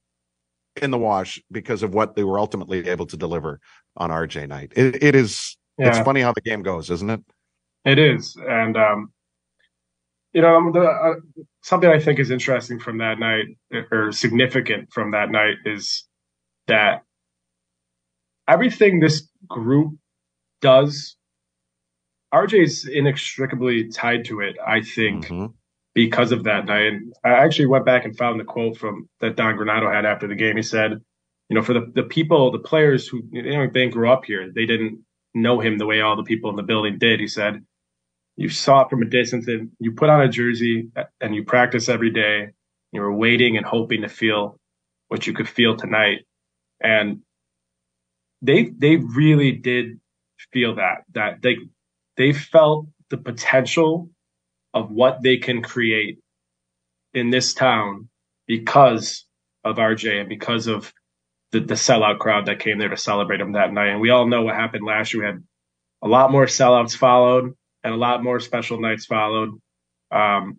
in 0.81 0.91
the 0.91 0.97
wash 0.97 1.41
because 1.51 1.83
of 1.83 1.93
what 1.93 2.15
they 2.15 2.23
were 2.23 2.39
ultimately 2.39 2.87
able 2.87 3.05
to 3.07 3.17
deliver 3.17 3.59
on 3.97 4.09
RJ 4.09 4.47
night. 4.47 4.71
it, 4.75 5.03
it 5.03 5.15
is 5.15 5.57
yeah. 5.81 5.89
It's 5.89 5.99
funny 5.99 6.21
how 6.21 6.31
the 6.31 6.41
game 6.41 6.61
goes, 6.61 6.91
isn't 6.91 7.09
it? 7.09 7.21
It 7.85 7.97
is, 7.97 8.37
and 8.47 8.77
um, 8.77 9.11
you 10.33 10.41
know, 10.41 10.71
the, 10.71 10.81
uh, 10.81 11.13
something 11.63 11.89
I 11.89 11.99
think 11.99 12.19
is 12.19 12.29
interesting 12.29 12.79
from 12.79 12.99
that 12.99 13.17
night, 13.17 13.45
or 13.91 14.11
significant 14.11 14.93
from 14.93 15.11
that 15.11 15.31
night, 15.31 15.55
is 15.65 16.05
that 16.67 17.01
everything 18.47 18.99
this 18.99 19.27
group 19.47 19.95
does, 20.61 21.15
RJ's 22.31 22.87
inextricably 22.87 23.89
tied 23.89 24.25
to 24.25 24.41
it. 24.41 24.57
I 24.65 24.81
think. 24.81 25.25
Mm-hmm. 25.25 25.45
Because 25.93 26.31
of 26.31 26.45
that 26.45 26.65
night, 26.65 26.85
and 26.85 27.13
I 27.23 27.31
actually 27.31 27.65
went 27.65 27.85
back 27.85 28.05
and 28.05 28.17
found 28.17 28.39
the 28.39 28.45
quote 28.45 28.77
from 28.77 29.09
that 29.19 29.35
Don 29.35 29.55
Granato 29.57 29.93
had 29.93 30.05
after 30.05 30.27
the 30.27 30.35
game. 30.35 30.55
He 30.55 30.61
said, 30.61 31.01
"You 31.49 31.55
know, 31.55 31.61
for 31.61 31.73
the, 31.73 31.91
the 31.93 32.03
people, 32.03 32.51
the 32.51 32.59
players 32.59 33.07
who 33.07 33.23
you 33.31 33.43
know, 33.43 33.67
they 33.73 33.89
grew 33.89 34.09
up 34.09 34.23
here, 34.23 34.49
they 34.55 34.65
didn't 34.65 35.03
know 35.33 35.59
him 35.59 35.77
the 35.77 35.85
way 35.85 36.01
all 36.01 36.15
the 36.15 36.23
people 36.23 36.49
in 36.49 36.55
the 36.55 36.63
building 36.63 36.97
did. 36.97 37.19
He 37.19 37.27
said, 37.27 37.65
you 38.37 38.49
saw 38.49 38.81
it 38.81 38.89
from 38.89 39.01
a 39.01 39.05
distance 39.05 39.47
and 39.47 39.71
you 39.79 39.93
put 39.93 40.09
on 40.09 40.21
a 40.21 40.29
jersey 40.29 40.89
and 41.19 41.35
you 41.35 41.43
practice 41.43 41.89
every 41.89 42.11
day. 42.11 42.49
You 42.91 43.01
were 43.01 43.13
waiting 43.15 43.57
and 43.57 43.65
hoping 43.65 44.01
to 44.01 44.09
feel 44.09 44.57
what 45.07 45.27
you 45.27 45.33
could 45.33 45.47
feel 45.47 45.75
tonight. 45.75 46.25
And 46.81 47.21
they, 48.41 48.71
they 48.75 48.97
really 48.97 49.51
did 49.51 49.99
feel 50.51 50.75
that, 50.75 51.03
that 51.13 51.41
they, 51.41 51.57
they 52.17 52.33
felt 52.33 52.87
the 53.09 53.17
potential 53.17 54.09
of 54.73 54.91
what 54.91 55.21
they 55.21 55.37
can 55.37 55.61
create 55.61 56.19
in 57.13 57.29
this 57.29 57.53
town 57.53 58.09
because 58.47 59.25
of 59.63 59.77
RJ 59.77 60.21
and 60.21 60.29
because 60.29 60.67
of 60.67 60.91
the, 61.51 61.59
the 61.59 61.73
sellout 61.73 62.19
crowd 62.19 62.45
that 62.45 62.59
came 62.59 62.77
there 62.77 62.89
to 62.89 62.97
celebrate 62.97 63.41
him 63.41 63.53
that 63.53 63.73
night. 63.73 63.89
And 63.89 64.01
we 64.01 64.09
all 64.09 64.27
know 64.27 64.43
what 64.43 64.55
happened 64.55 64.85
last 64.85 65.13
year. 65.13 65.23
We 65.23 65.27
had 65.27 65.43
a 66.01 66.07
lot 66.07 66.31
more 66.31 66.45
sellouts 66.45 66.95
followed 66.95 67.53
and 67.83 67.93
a 67.93 67.97
lot 67.97 68.23
more 68.23 68.39
special 68.39 68.79
nights 68.79 69.05
followed. 69.05 69.59
Um, 70.11 70.57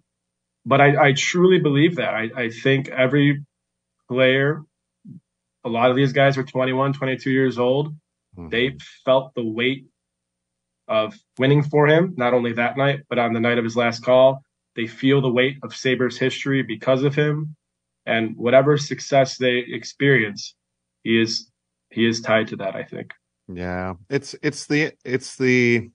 but 0.64 0.80
I, 0.80 1.08
I, 1.08 1.12
truly 1.12 1.58
believe 1.58 1.96
that. 1.96 2.14
I, 2.14 2.30
I, 2.36 2.50
think 2.50 2.88
every 2.88 3.44
player 4.08 4.62
a 5.64 5.68
lot 5.68 5.90
of 5.90 5.96
these 5.96 6.12
guys 6.12 6.36
were 6.36 6.44
21, 6.44 6.94
22 6.94 7.30
years 7.30 7.58
old. 7.58 7.94
Mm-hmm. 8.36 8.48
They 8.48 8.76
felt 9.04 9.34
the 9.34 9.44
weight 9.44 9.86
of 10.88 11.14
winning 11.38 11.62
for 11.62 11.86
him, 11.86 12.14
not 12.16 12.34
only 12.34 12.52
that 12.54 12.76
night, 12.76 13.00
but 13.08 13.18
on 13.18 13.32
the 13.32 13.40
night 13.40 13.58
of 13.58 13.64
his 13.64 13.76
last 13.76 14.04
call. 14.04 14.42
They 14.74 14.86
feel 14.86 15.20
the 15.20 15.30
weight 15.30 15.58
of 15.62 15.74
Sabres 15.74 16.18
history 16.18 16.62
because 16.62 17.02
of 17.02 17.14
him. 17.14 17.56
And 18.06 18.36
whatever 18.36 18.76
success 18.78 19.36
they 19.36 19.58
experience, 19.58 20.54
he 21.04 21.20
is 21.20 21.50
he 21.90 22.06
is 22.06 22.20
tied 22.20 22.48
to 22.48 22.56
that, 22.56 22.74
I 22.74 22.82
think. 22.82 23.12
Yeah. 23.48 23.94
It's 24.08 24.34
it's 24.42 24.66
the 24.66 24.92
it's 25.04 25.36
the 25.36 25.90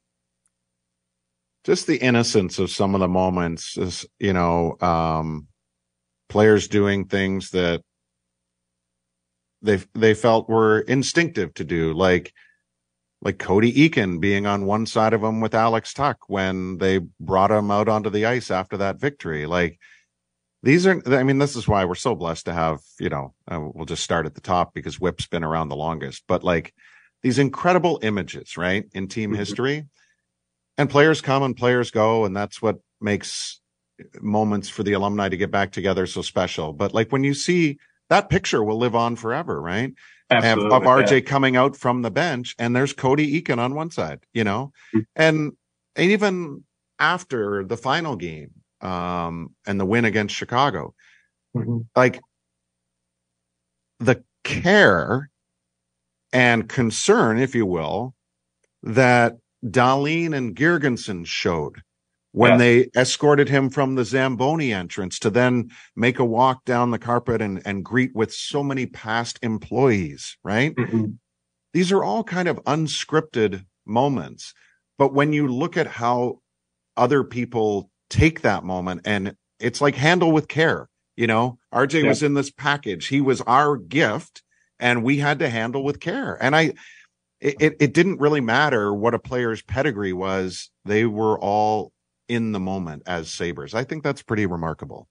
just 1.65 1.88
the 1.88 1.98
innocence 1.98 2.60
of 2.60 2.70
some 2.70 2.94
of 2.96 3.01
the 3.01 3.08
moments 3.08 3.77
is 3.77 4.06
you 4.20 4.34
know, 4.34 4.77
um 4.79 5.48
players 6.29 6.67
doing 6.67 7.06
things 7.06 7.51
that 7.51 7.82
they 9.62 9.82
they 9.96 10.13
felt 10.13 10.48
were 10.50 10.79
instinctive 10.82 11.53
to 11.56 11.63
do, 11.63 11.94
like 11.94 12.34
like 13.22 13.40
Cody 13.40 13.74
Eakin 13.74 14.20
being 14.20 14.46
on 14.46 14.66
one 14.66 14.86
side 14.86 15.14
of 15.14 15.24
him 15.24 15.42
with 15.42 15.56
Alex 15.56 15.94
Tuch 15.94 16.18
when 16.28 16.78
they 16.78 17.00
brought 17.20 17.52
him 17.52 17.72
out 17.72 17.90
onto 17.90 18.10
the 18.10 18.26
ice 18.26 18.52
after 18.52 18.78
that 18.78 19.00
victory. 19.00 19.46
Like 19.46 19.80
these 20.64 20.86
are, 20.86 21.02
I 21.08 21.24
mean, 21.24 21.40
this 21.40 21.56
is 21.56 21.68
why 21.68 21.86
we're 21.86 21.96
so 21.96 22.16
blessed 22.16 22.46
to 22.46 22.54
have, 22.54 22.80
you 23.00 23.10
know, 23.10 23.34
uh, 23.50 23.60
we'll 23.74 23.86
just 23.86 24.04
start 24.04 24.26
at 24.26 24.36
the 24.36 24.42
top 24.42 24.74
because 24.74 25.00
Whip's 25.00 25.28
been 25.28 25.44
around 25.44 25.70
the 25.70 25.76
longest, 25.76 26.24
but 26.28 26.44
like 26.44 26.74
these 27.24 27.40
incredible 27.40 28.00
images, 28.04 28.58
right, 28.58 28.86
in 28.94 29.08
team 29.08 29.32
mm-hmm. 29.32 29.40
history. 29.40 29.88
And 30.78 30.90
players 30.90 31.22
come 31.22 31.42
and 31.42 31.58
players 31.58 31.90
go, 31.90 32.26
and 32.26 32.38
that's 32.38 32.62
what 32.62 32.78
makes 33.02 33.60
moments 34.22 34.70
for 34.70 34.84
the 34.84 34.94
alumni 34.94 35.28
to 35.28 35.38
get 35.38 35.50
back 35.50 35.72
together 35.72 36.06
so 36.06 36.22
special. 36.22 36.72
But 36.72 36.94
like 36.94 37.12
when 37.12 37.24
you 37.24 37.34
see 37.34 37.80
that 38.10 38.30
picture 38.30 38.64
will 38.64 38.78
live 38.78 38.96
on 38.96 39.16
forever, 39.16 39.62
right? 39.62 39.94
Absolutely, 40.30 40.76
of 40.76 40.84
RJ 40.84 41.12
yeah. 41.12 41.20
coming 41.22 41.56
out 41.56 41.76
from 41.76 42.02
the 42.02 42.12
bench, 42.12 42.56
and 42.60 42.76
there's 42.76 42.94
Cody 42.94 43.42
Eakin 43.42 43.60
on 43.60 43.76
one 43.76 43.92
side, 43.92 44.20
you 44.34 44.44
know, 44.44 44.74
mm-hmm. 44.94 45.02
and 45.16 45.54
even 45.98 46.64
after 47.00 47.64
the 47.64 47.78
final 47.78 48.16
game 48.16 48.52
um, 48.82 49.56
and 49.66 49.80
the 49.80 49.86
win 49.86 50.06
against 50.06 50.36
Chicago, 50.36 50.94
mm-hmm. 51.56 51.80
like 51.96 52.20
the 54.00 54.24
care 54.44 55.30
and 56.34 56.68
concern, 56.68 57.40
if 57.40 57.56
you 57.56 57.66
will, 57.66 58.14
that 58.84 59.38
Dahlin 59.66 60.36
and 60.36 60.56
Girgensons 60.56 61.28
showed 61.28 61.82
when 62.32 62.52
yes. 62.52 62.60
they 62.60 63.00
escorted 63.00 63.50
him 63.50 63.70
from 63.70 63.96
the 63.96 64.06
Zamboni 64.06 64.74
entrance 64.74 65.20
to 65.20 65.30
then 65.30 65.70
make 65.96 66.20
a 66.20 66.26
walk 66.26 66.66
down 66.66 66.92
the 66.92 67.00
carpet 67.00 67.42
and, 67.42 67.62
and 67.66 67.84
greet 67.84 68.16
with 68.16 68.34
so 68.34 68.64
many 68.64 68.86
past 68.86 69.40
employees, 69.42 70.38
right? 70.44 70.76
Mm-hmm. 70.76 71.06
These 71.74 71.92
are 71.92 72.04
all 72.04 72.24
kind 72.24 72.48
of 72.48 72.64
unscripted 72.66 73.66
moments. 73.86 74.54
But 74.98 75.14
when 75.14 75.34
you 75.34 75.48
look 75.48 75.78
at 75.78 75.88
how 75.88 76.40
other 76.96 77.24
people 77.24 77.90
take 78.10 78.42
that 78.42 78.64
moment 78.64 79.02
and 79.06 79.36
it's 79.60 79.82
like 79.82 79.96
handle 79.96 80.32
with 80.32 80.48
care, 80.48 80.90
you 81.16 81.28
know, 81.28 81.58
RJ 81.74 82.04
yeah. 82.04 82.10
was 82.10 82.24
in 82.24 82.34
this 82.34 82.52
package. 82.52 83.08
He 83.08 83.22
was 83.22 83.42
our 83.42 83.78
gift 83.78 84.44
and 84.80 85.04
we 85.04 85.18
had 85.18 85.40
to 85.40 85.50
handle 85.50 85.84
with 85.84 86.00
care. 86.00 86.38
And 86.42 86.56
I, 86.56 86.74
it, 87.40 87.76
it 87.80 87.94
didn't 87.94 88.20
really 88.20 88.42
matter 88.42 88.94
what 88.94 89.14
a 89.14 89.20
player's 89.20 89.62
pedigree 89.62 90.14
was. 90.14 90.70
They 90.86 91.06
were 91.06 91.40
all 91.40 91.92
in 92.28 92.52
the 92.52 92.60
moment 92.60 93.04
as 93.06 93.30
Sabres. 93.30 93.74
I 93.74 93.84
think 93.84 94.04
that's 94.04 94.22
pretty 94.22 94.46
remarkable. 94.46 95.08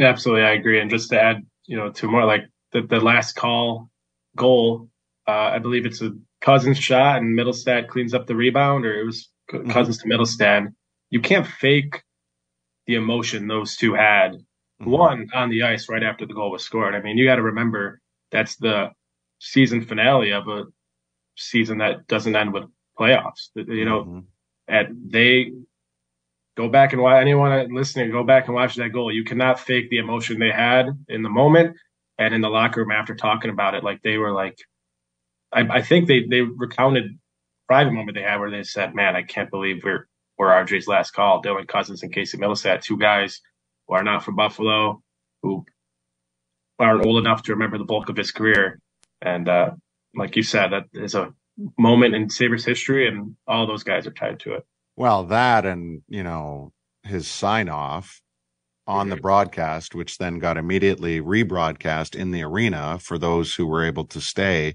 Absolutely, 0.00 0.44
I 0.44 0.52
agree. 0.52 0.80
And 0.80 0.90
just 0.90 1.10
to 1.10 1.20
add, 1.20 1.44
you 1.66 1.76
know, 1.76 1.90
to 1.90 2.06
more 2.06 2.24
like 2.24 2.42
the, 2.72 2.82
the 2.82 3.00
last 3.00 3.34
call 3.34 3.88
goal, 4.36 4.88
uh, 5.26 5.50
I 5.52 5.58
believe 5.58 5.86
it's 5.86 6.02
a 6.02 6.12
Cozens 6.40 6.78
shot 6.78 7.18
and 7.18 7.36
Mittelstadt 7.36 7.88
cleans 7.88 8.14
up 8.14 8.26
the 8.26 8.36
rebound, 8.36 8.86
or 8.86 9.00
it 9.00 9.04
was 9.04 9.28
mm-hmm. 9.50 9.70
Cozens 9.70 9.98
to 9.98 10.08
Mittelstadt. 10.08 10.68
You 11.10 11.20
can't 11.20 11.46
fake 11.46 12.02
the 12.86 12.94
emotion 12.94 13.48
those 13.48 13.76
two 13.76 13.94
had. 13.94 14.32
Mm-hmm. 14.32 14.90
One 14.90 15.28
on 15.34 15.50
the 15.50 15.64
ice 15.64 15.88
right 15.88 16.02
after 16.02 16.26
the 16.26 16.34
goal 16.34 16.52
was 16.52 16.62
scored. 16.64 16.94
I 16.94 17.00
mean, 17.00 17.18
you 17.18 17.26
got 17.26 17.36
to 17.36 17.42
remember 17.42 18.00
that's 18.30 18.56
the 18.56 18.90
season 19.40 19.84
finale 19.84 20.32
of 20.32 20.48
a 20.48 20.64
season 21.36 21.78
that 21.78 22.06
doesn't 22.06 22.36
end 22.36 22.52
with 22.52 22.64
playoffs. 22.98 23.48
You 23.54 23.84
know, 23.84 24.04
mm-hmm. 24.04 24.18
and 24.68 25.10
they 25.10 25.52
go 26.58 26.68
back 26.68 26.92
and 26.92 27.00
watch 27.00 27.22
anyone 27.22 27.72
listening, 27.72 28.10
go 28.10 28.24
back 28.24 28.46
and 28.46 28.54
watch 28.54 28.74
that 28.74 28.92
goal. 28.92 29.12
You 29.12 29.22
cannot 29.22 29.60
fake 29.60 29.90
the 29.90 29.98
emotion 29.98 30.40
they 30.40 30.50
had 30.50 30.86
in 31.08 31.22
the 31.22 31.30
moment 31.30 31.76
and 32.18 32.34
in 32.34 32.40
the 32.40 32.48
locker 32.50 32.80
room 32.80 32.90
after 32.90 33.14
talking 33.14 33.50
about 33.50 33.76
it. 33.76 33.84
Like 33.84 34.02
they 34.02 34.18
were 34.18 34.32
like, 34.32 34.58
I, 35.52 35.60
I 35.60 35.82
think 35.82 36.08
they, 36.08 36.26
they 36.28 36.40
recounted 36.40 37.16
private 37.68 37.92
moment 37.92 38.16
they 38.16 38.24
had 38.24 38.40
where 38.40 38.50
they 38.50 38.64
said, 38.64 38.92
man, 38.92 39.14
I 39.14 39.22
can't 39.22 39.52
believe 39.52 39.84
we're, 39.84 40.08
we're 40.36 40.48
RJ's 40.48 40.88
last 40.88 41.12
call. 41.12 41.42
Dylan 41.42 41.68
Cozens 41.68 42.02
and 42.02 42.12
Casey 42.12 42.38
Mittelstadt, 42.38 42.82
two 42.82 42.98
guys 42.98 43.40
who 43.86 43.94
are 43.94 44.02
not 44.02 44.24
from 44.24 44.34
Buffalo, 44.34 45.00
who 45.44 45.64
aren't 46.80 47.06
old 47.06 47.18
enough 47.18 47.44
to 47.44 47.52
remember 47.52 47.78
the 47.78 47.84
bulk 47.84 48.08
of 48.08 48.16
his 48.16 48.32
career. 48.32 48.80
And, 49.22 49.48
uh, 49.48 49.70
like 50.16 50.34
you 50.34 50.42
said, 50.42 50.70
that 50.72 50.84
is 50.92 51.14
a 51.14 51.32
moment 51.78 52.16
in 52.16 52.30
Sabres 52.30 52.64
history 52.64 53.06
and 53.06 53.36
all 53.46 53.66
those 53.68 53.84
guys 53.84 54.08
are 54.08 54.12
tied 54.12 54.40
to 54.40 54.54
it. 54.54 54.66
Well, 54.98 55.22
that 55.26 55.64
and, 55.64 56.02
you 56.08 56.24
know, 56.24 56.72
his 57.04 57.28
sign 57.28 57.68
off 57.68 58.20
on 58.84 59.06
mm-hmm. 59.06 59.10
the 59.14 59.20
broadcast, 59.20 59.94
which 59.94 60.18
then 60.18 60.40
got 60.40 60.56
immediately 60.56 61.20
rebroadcast 61.20 62.16
in 62.16 62.32
the 62.32 62.42
arena 62.42 62.98
for 63.00 63.16
those 63.16 63.54
who 63.54 63.64
were 63.64 63.84
able 63.84 64.06
to 64.06 64.20
stay 64.20 64.74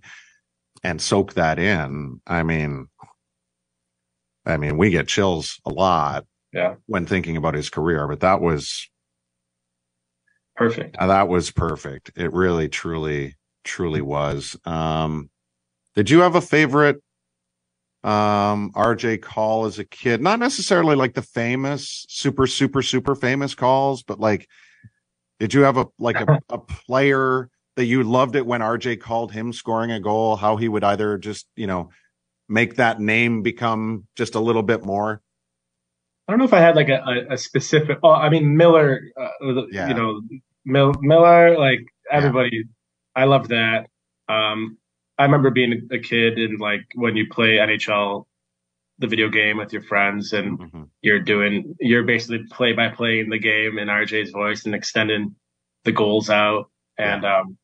and 0.81 1.01
soak 1.01 1.33
that 1.33 1.59
in. 1.59 2.21
I 2.25 2.43
mean, 2.43 2.87
I 4.45 4.55
mean, 4.55 4.77
we 4.77 4.91
get 4.91 5.09
chills 5.09 5.59
a 5.65 5.69
lot 5.71 6.25
yeah. 6.53 6.75
when 6.85 7.05
thinking 7.05 7.35
about 7.35 7.55
his 7.55 7.69
career, 7.69 8.07
but 8.07 8.21
that 8.21 8.39
was 8.39 8.89
perfect. 10.55 10.95
Uh, 10.97 11.07
that 11.07 11.27
was 11.27 11.51
perfect. 11.51 12.13
It 12.15 12.31
really, 12.31 12.69
truly, 12.69 13.35
truly 13.65 14.01
was. 14.01 14.55
Um, 14.63 15.29
did 15.95 16.09
you 16.09 16.21
have 16.21 16.35
a 16.35 16.41
favorite 16.41 17.03
um 18.03 18.71
RJ 18.73 19.21
call 19.21 19.65
as 19.65 19.79
a 19.79 19.85
kid. 19.85 20.21
Not 20.21 20.39
necessarily 20.39 20.95
like 20.95 21.13
the 21.13 21.21
famous, 21.21 22.05
super, 22.09 22.47
super, 22.47 22.81
super 22.81 23.15
famous 23.15 23.55
calls, 23.55 24.03
but 24.03 24.19
like 24.19 24.49
did 25.39 25.53
you 25.53 25.61
have 25.61 25.77
a 25.77 25.87
like 25.99 26.17
a, 26.17 26.39
a 26.49 26.57
player 26.57 27.49
that 27.75 27.85
you 27.85 28.03
loved 28.03 28.35
it 28.35 28.45
when 28.45 28.61
RJ 28.61 28.99
called 29.01 29.31
him 29.31 29.51
scoring 29.51 29.91
a 29.91 29.99
goal, 29.99 30.35
how 30.35 30.57
he 30.57 30.69
would 30.69 30.83
either 30.83 31.17
just, 31.17 31.47
you 31.55 31.67
know, 31.67 31.89
make 32.47 32.75
that 32.75 32.99
name 32.99 33.41
become 33.41 34.07
just 34.15 34.35
a 34.35 34.39
little 34.39 34.63
bit 34.63 34.85
more? 34.85 35.21
I 36.27 36.31
don't 36.31 36.39
know 36.39 36.45
if 36.45 36.53
I 36.53 36.59
had 36.59 36.75
like 36.75 36.89
a, 36.89 37.25
a, 37.31 37.37
specific. 37.37 37.97
Oh, 38.03 38.11
I 38.11 38.29
mean 38.29 38.55
Miller. 38.55 39.01
Uh, 39.19 39.65
yeah. 39.71 39.89
You 39.89 39.93
know, 39.95 40.21
Mil, 40.65 40.93
Miller. 41.01 41.57
Like 41.57 41.81
everybody, 42.09 42.49
yeah. 42.53 42.63
I 43.21 43.25
loved 43.25 43.49
that. 43.49 43.87
Um, 44.29 44.77
I 45.17 45.23
remember 45.23 45.51
being 45.51 45.89
a 45.91 45.99
kid 45.99 46.37
and 46.37 46.59
like 46.59 46.85
when 46.95 47.15
you 47.15 47.27
play 47.29 47.57
NHL, 47.57 48.25
the 48.99 49.07
video 49.07 49.29
game 49.29 49.57
with 49.57 49.73
your 49.73 49.81
friends, 49.83 50.33
and 50.33 50.59
mm-hmm. 50.59 50.83
you're 51.01 51.19
doing 51.19 51.75
you're 51.79 52.03
basically 52.03 52.45
play 52.51 52.73
by 52.73 52.89
play 52.89 53.19
in 53.19 53.29
the 53.29 53.39
game 53.39 53.77
in 53.77 53.87
RJ's 53.87 54.31
voice 54.31 54.65
and 54.65 54.75
extending 54.75 55.35
the 55.83 55.91
goals 55.91 56.29
out. 56.29 56.69
And 56.97 57.25
um, 57.25 57.57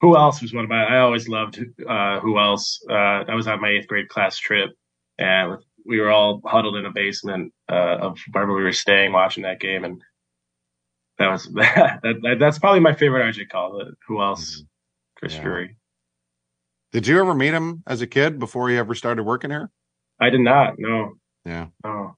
who 0.00 0.16
else 0.16 0.42
was 0.42 0.52
one 0.52 0.64
of 0.64 0.70
my? 0.70 0.84
I 0.84 1.00
always 1.00 1.28
loved 1.28 1.64
uh, 1.86 2.20
who 2.20 2.38
else. 2.38 2.84
Uh, 2.88 3.24
I 3.28 3.34
was 3.34 3.46
on 3.46 3.60
my 3.60 3.68
eighth 3.68 3.86
grade 3.86 4.08
class 4.08 4.36
trip, 4.36 4.70
and 5.18 5.58
we 5.86 6.00
were 6.00 6.10
all 6.10 6.40
huddled 6.44 6.76
in 6.76 6.86
a 6.86 6.92
basement 6.92 7.52
uh, 7.70 7.98
of 8.00 8.18
wherever 8.32 8.54
we 8.54 8.62
were 8.62 8.72
staying, 8.72 9.12
watching 9.12 9.44
that 9.44 9.60
game, 9.60 9.84
and 9.84 10.02
that 11.18 11.30
was 11.30 11.44
that, 11.54 12.00
that 12.02 12.36
that's 12.38 12.58
probably 12.58 12.80
my 12.80 12.94
favorite 12.94 13.34
RJ 13.34 13.48
call. 13.48 13.82
Who 14.08 14.20
else? 14.22 14.56
Mm-hmm. 14.56 14.64
Chris 15.16 15.34
yeah. 15.34 15.42
Drury. 15.42 15.76
Did 16.92 17.06
you 17.06 17.18
ever 17.20 17.34
meet 17.34 17.54
him 17.54 17.82
as 17.86 18.02
a 18.02 18.06
kid 18.06 18.38
before 18.38 18.68
he 18.68 18.76
ever 18.76 18.94
started 18.94 19.22
working 19.24 19.50
here? 19.50 19.70
I 20.20 20.30
did 20.30 20.40
not. 20.40 20.74
No. 20.78 21.14
Yeah. 21.44 21.66
Oh. 21.84 22.14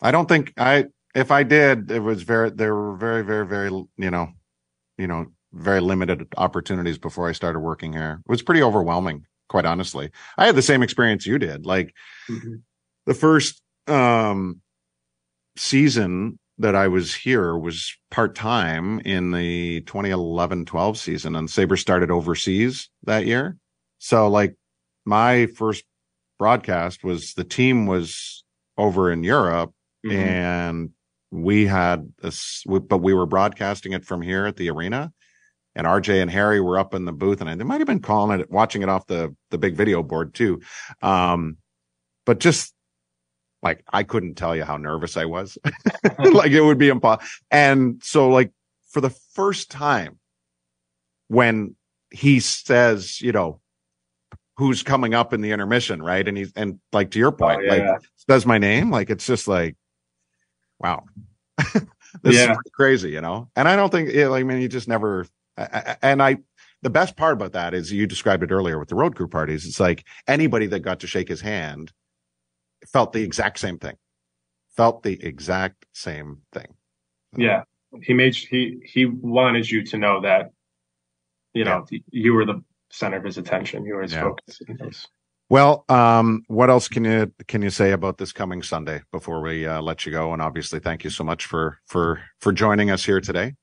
I 0.00 0.10
don't 0.10 0.28
think 0.28 0.52
I. 0.58 0.86
If 1.14 1.30
I 1.30 1.42
did, 1.42 1.90
it 1.90 2.00
was 2.00 2.22
very. 2.22 2.50
There 2.50 2.74
were 2.74 2.96
very, 2.96 3.22
very, 3.22 3.46
very. 3.46 3.70
You 3.70 4.10
know, 4.10 4.28
you 4.96 5.06
know, 5.06 5.26
very 5.52 5.80
limited 5.80 6.26
opportunities 6.36 6.98
before 6.98 7.28
I 7.28 7.32
started 7.32 7.60
working 7.60 7.92
here. 7.92 8.20
It 8.26 8.30
was 8.30 8.42
pretty 8.42 8.62
overwhelming, 8.62 9.26
quite 9.48 9.66
honestly. 9.66 10.10
I 10.38 10.46
had 10.46 10.56
the 10.56 10.62
same 10.62 10.82
experience 10.82 11.26
you 11.26 11.38
did. 11.38 11.66
Like 11.66 11.94
mm-hmm. 12.28 12.56
the 13.06 13.14
first 13.14 13.62
um 13.86 14.60
season 15.56 16.38
that 16.58 16.74
I 16.74 16.88
was 16.88 17.14
here 17.14 17.56
was 17.56 17.94
part 18.10 18.34
time 18.34 19.00
in 19.00 19.32
the 19.32 19.82
2011 19.82 20.64
12 20.64 20.98
season, 20.98 21.36
and 21.36 21.50
Sabre 21.50 21.76
started 21.76 22.10
overseas 22.10 22.88
that 23.04 23.26
year. 23.26 23.56
So 24.00 24.28
like 24.28 24.56
my 25.04 25.46
first 25.46 25.84
broadcast 26.38 27.04
was 27.04 27.34
the 27.34 27.44
team 27.44 27.86
was 27.86 28.44
over 28.76 29.12
in 29.12 29.22
Europe 29.22 29.72
mm-hmm. 30.04 30.16
and 30.16 30.90
we 31.30 31.66
had 31.66 32.12
this, 32.22 32.64
but 32.66 32.98
we 32.98 33.14
were 33.14 33.26
broadcasting 33.26 33.92
it 33.92 34.04
from 34.04 34.22
here 34.22 34.46
at 34.46 34.56
the 34.56 34.70
arena. 34.70 35.12
and 35.76 35.86
RJ 35.86 36.20
and 36.20 36.30
Harry 36.30 36.60
were 36.60 36.78
up 36.78 36.94
in 36.94 37.04
the 37.04 37.12
booth, 37.12 37.40
and 37.40 37.60
they 37.60 37.64
might 37.64 37.80
have 37.80 37.86
been 37.86 38.00
calling 38.00 38.40
it, 38.40 38.50
watching 38.50 38.82
it 38.82 38.88
off 38.88 39.06
the 39.06 39.34
the 39.50 39.58
big 39.58 39.76
video 39.76 40.02
board 40.02 40.34
too. 40.34 40.60
Um, 41.02 41.58
but 42.26 42.40
just 42.40 42.74
like 43.62 43.84
I 43.92 44.02
couldn't 44.02 44.34
tell 44.34 44.56
you 44.56 44.64
how 44.64 44.76
nervous 44.76 45.16
I 45.16 45.26
was. 45.26 45.56
like 46.32 46.50
it 46.50 46.62
would 46.62 46.78
be 46.78 46.88
impossible. 46.88 47.24
And 47.50 48.02
so, 48.02 48.28
like 48.28 48.50
for 48.88 49.00
the 49.00 49.10
first 49.10 49.70
time, 49.70 50.18
when 51.28 51.76
he 52.10 52.40
says, 52.40 53.20
you 53.20 53.30
know, 53.30 53.60
who's 54.60 54.82
coming 54.82 55.14
up 55.14 55.32
in 55.32 55.40
the 55.40 55.52
intermission, 55.52 56.02
right? 56.02 56.28
And 56.28 56.36
he's 56.36 56.52
and 56.54 56.78
like 56.92 57.10
to 57.12 57.18
your 57.18 57.28
oh, 57.28 57.32
point, 57.32 57.62
oh, 57.62 57.74
yeah. 57.74 57.92
like 57.92 58.02
says 58.28 58.44
my 58.44 58.58
name, 58.58 58.90
like 58.90 59.08
it's 59.08 59.26
just 59.26 59.48
like, 59.48 59.74
wow. 60.78 61.02
this 62.22 62.36
yeah. 62.36 62.52
is 62.52 62.58
crazy, 62.74 63.10
you 63.10 63.22
know. 63.22 63.48
And 63.56 63.66
I 63.66 63.74
don't 63.74 63.90
think, 63.90 64.14
like, 64.14 64.40
I 64.40 64.42
mean, 64.42 64.60
you 64.60 64.68
just 64.68 64.86
never. 64.86 65.26
And 66.02 66.22
I, 66.22 66.36
the 66.82 66.90
best 66.90 67.16
part 67.16 67.32
about 67.32 67.52
that 67.52 67.72
is 67.72 67.90
you 67.90 68.06
described 68.06 68.42
it 68.42 68.52
earlier 68.52 68.78
with 68.78 68.90
the 68.90 68.96
road 68.96 69.16
crew 69.16 69.28
parties. 69.28 69.64
It's 69.64 69.80
like 69.80 70.06
anybody 70.28 70.66
that 70.66 70.80
got 70.80 71.00
to 71.00 71.06
shake 71.06 71.28
his 71.28 71.40
hand 71.40 71.90
felt 72.86 73.14
the 73.14 73.22
exact 73.22 73.60
same 73.60 73.78
thing. 73.78 73.96
Felt 74.76 75.02
the 75.02 75.24
exact 75.24 75.86
same 75.94 76.42
thing. 76.52 76.66
Yeah, 77.34 77.62
he 78.02 78.12
made 78.12 78.34
he 78.34 78.78
he 78.84 79.06
wanted 79.06 79.70
you 79.70 79.84
to 79.86 79.96
know 79.96 80.20
that, 80.20 80.50
you 81.54 81.64
know, 81.64 81.86
yeah. 81.90 82.00
you 82.10 82.34
were 82.34 82.44
the 82.44 82.62
center 82.90 83.16
of 83.16 83.24
his 83.24 83.38
attention. 83.38 83.84
Were 83.88 84.02
his 84.02 84.12
yeah. 84.12 84.22
focus. 84.22 85.06
Well, 85.48 85.84
um, 85.88 86.44
what 86.46 86.70
else 86.70 86.86
can 86.86 87.04
you 87.04 87.32
can 87.48 87.60
you 87.60 87.70
say 87.70 87.90
about 87.90 88.18
this 88.18 88.32
coming 88.32 88.62
Sunday 88.62 89.02
before 89.10 89.40
we 89.40 89.66
uh, 89.66 89.82
let 89.82 90.06
you 90.06 90.12
go? 90.12 90.32
And 90.32 90.40
obviously, 90.40 90.78
thank 90.78 91.02
you 91.02 91.10
so 91.10 91.24
much 91.24 91.46
for 91.46 91.78
for 91.86 92.22
for 92.38 92.52
joining 92.52 92.90
us 92.90 93.04
here 93.04 93.20
today. 93.20 93.54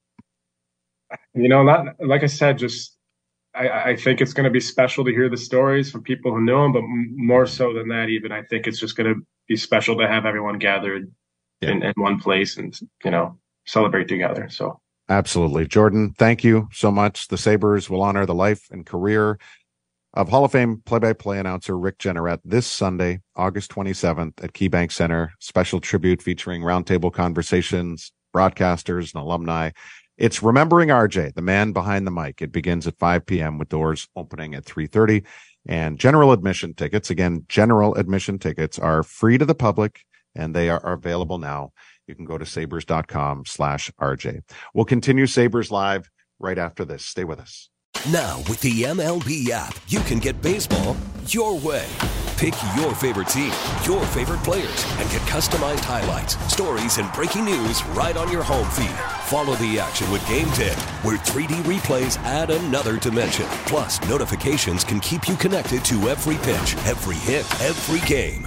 You 1.33 1.47
know, 1.47 1.63
not 1.63 1.95
like 1.99 2.23
I 2.23 2.27
said, 2.27 2.57
just 2.57 2.97
I, 3.55 3.91
I 3.91 3.95
think 3.95 4.19
it's 4.19 4.33
going 4.33 4.43
to 4.43 4.51
be 4.51 4.59
special 4.59 5.05
to 5.05 5.11
hear 5.11 5.29
the 5.29 5.37
stories 5.37 5.89
from 5.89 6.03
people 6.03 6.33
who 6.33 6.41
know 6.41 6.65
him, 6.65 6.73
but 6.73 6.83
more 6.85 7.45
so 7.45 7.73
than 7.73 7.87
that, 7.87 8.09
even 8.09 8.33
I 8.33 8.43
think 8.43 8.67
it's 8.67 8.79
just 8.79 8.97
going 8.97 9.13
to 9.13 9.21
be 9.47 9.55
special 9.55 9.97
to 9.97 10.07
have 10.07 10.25
everyone 10.25 10.59
gathered 10.59 11.09
yeah. 11.61 11.71
in, 11.71 11.83
in 11.83 11.93
one 11.95 12.19
place 12.19 12.57
and 12.57 12.77
you 13.05 13.11
know 13.11 13.39
celebrate 13.65 14.09
together. 14.09 14.49
So 14.49 14.81
absolutely, 15.09 15.65
Jourdon, 15.65 16.15
thank 16.17 16.43
you 16.43 16.67
so 16.71 16.91
much. 16.91 17.27
The 17.27 17.37
Sabres 17.37 17.89
will 17.89 18.01
honor 18.01 18.25
the 18.25 18.35
life 18.35 18.67
and 18.71 18.85
career 18.85 19.39
of 20.13 20.29
Hall 20.29 20.45
of 20.45 20.51
Fame 20.51 20.81
play-by-play 20.85 21.37
announcer 21.37 21.77
Rick 21.77 21.99
Jeanneret 21.99 22.39
this 22.43 22.65
Sunday, 22.65 23.21
August 23.35 23.71
27th 23.71 24.43
at 24.43 24.53
KeyBank 24.53 24.91
Center. 24.91 25.33
Special 25.39 25.79
tribute 25.79 26.21
featuring 26.21 26.61
roundtable 26.61 27.13
conversations, 27.13 28.11
broadcasters, 28.35 29.13
and 29.13 29.21
alumni. 29.21 29.71
It's 30.17 30.41
Remembering 30.41 30.89
RJ, 30.89 31.35
the 31.35 31.43
man 31.43 31.71
behind 31.71 32.07
the 32.07 32.11
mic. 32.11 32.41
It 32.41 32.51
begins 32.51 32.87
at 32.87 32.97
5 32.97 33.25
p.m. 33.27 33.59
with 33.59 33.69
doors 33.69 34.07
opening 34.15 34.55
at 34.55 34.65
3:30. 34.65 35.23
And 35.67 35.99
general 35.99 36.31
admission 36.31 36.73
tickets, 36.73 37.09
again, 37.09 37.45
general 37.47 37.93
admission 37.95 38.39
tickets 38.39 38.79
are 38.79 39.03
free 39.03 39.37
to 39.37 39.45
the 39.45 39.53
public 39.53 40.05
and 40.33 40.55
they 40.55 40.69
are 40.69 40.93
available 40.93 41.37
now. 41.37 41.71
You 42.07 42.15
can 42.15 42.25
go 42.25 42.37
to 42.37 42.45
sabres.com 42.45 43.45
slash 43.45 43.91
RJ. 43.99 44.41
We'll 44.73 44.85
continue 44.85 45.27
Sabres 45.27 45.71
Live 45.71 46.09
right 46.39 46.57
after 46.57 46.85
this. 46.85 47.03
Stay 47.03 47.25
with 47.25 47.39
us. 47.39 47.69
Now, 48.11 48.37
with 48.47 48.61
the 48.61 48.83
MLB 48.83 49.49
app, 49.49 49.77
you 49.87 49.99
can 50.01 50.19
get 50.19 50.41
baseball 50.41 50.95
your 51.27 51.57
way. 51.59 51.87
Pick 52.37 52.53
your 52.75 52.93
favorite 52.93 53.27
team, 53.27 53.51
your 53.83 54.05
favorite 54.05 54.43
players, 54.43 54.85
and 54.99 55.09
get 55.09 55.21
customized 55.23 55.79
highlights, 55.79 56.37
stories, 56.53 56.99
and 56.99 57.11
breaking 57.13 57.45
news 57.45 57.83
right 57.87 58.15
on 58.15 58.31
your 58.31 58.43
home 58.43 58.69
feed. 58.69 58.95
Follow 59.25 59.55
the 59.55 59.79
action 59.79 60.09
with 60.11 60.21
Gameday, 60.21 60.75
where 61.03 61.17
3D 61.17 61.63
replays 61.63 62.17
add 62.19 62.51
another 62.51 62.99
dimension. 62.99 63.47
Plus, 63.65 63.99
notifications 64.07 64.83
can 64.83 64.99
keep 64.99 65.27
you 65.27 65.35
connected 65.35 65.83
to 65.85 66.09
every 66.09 66.35
pitch, 66.37 66.75
every 66.85 67.15
hit, 67.15 67.43
every 67.61 68.07
game. 68.07 68.46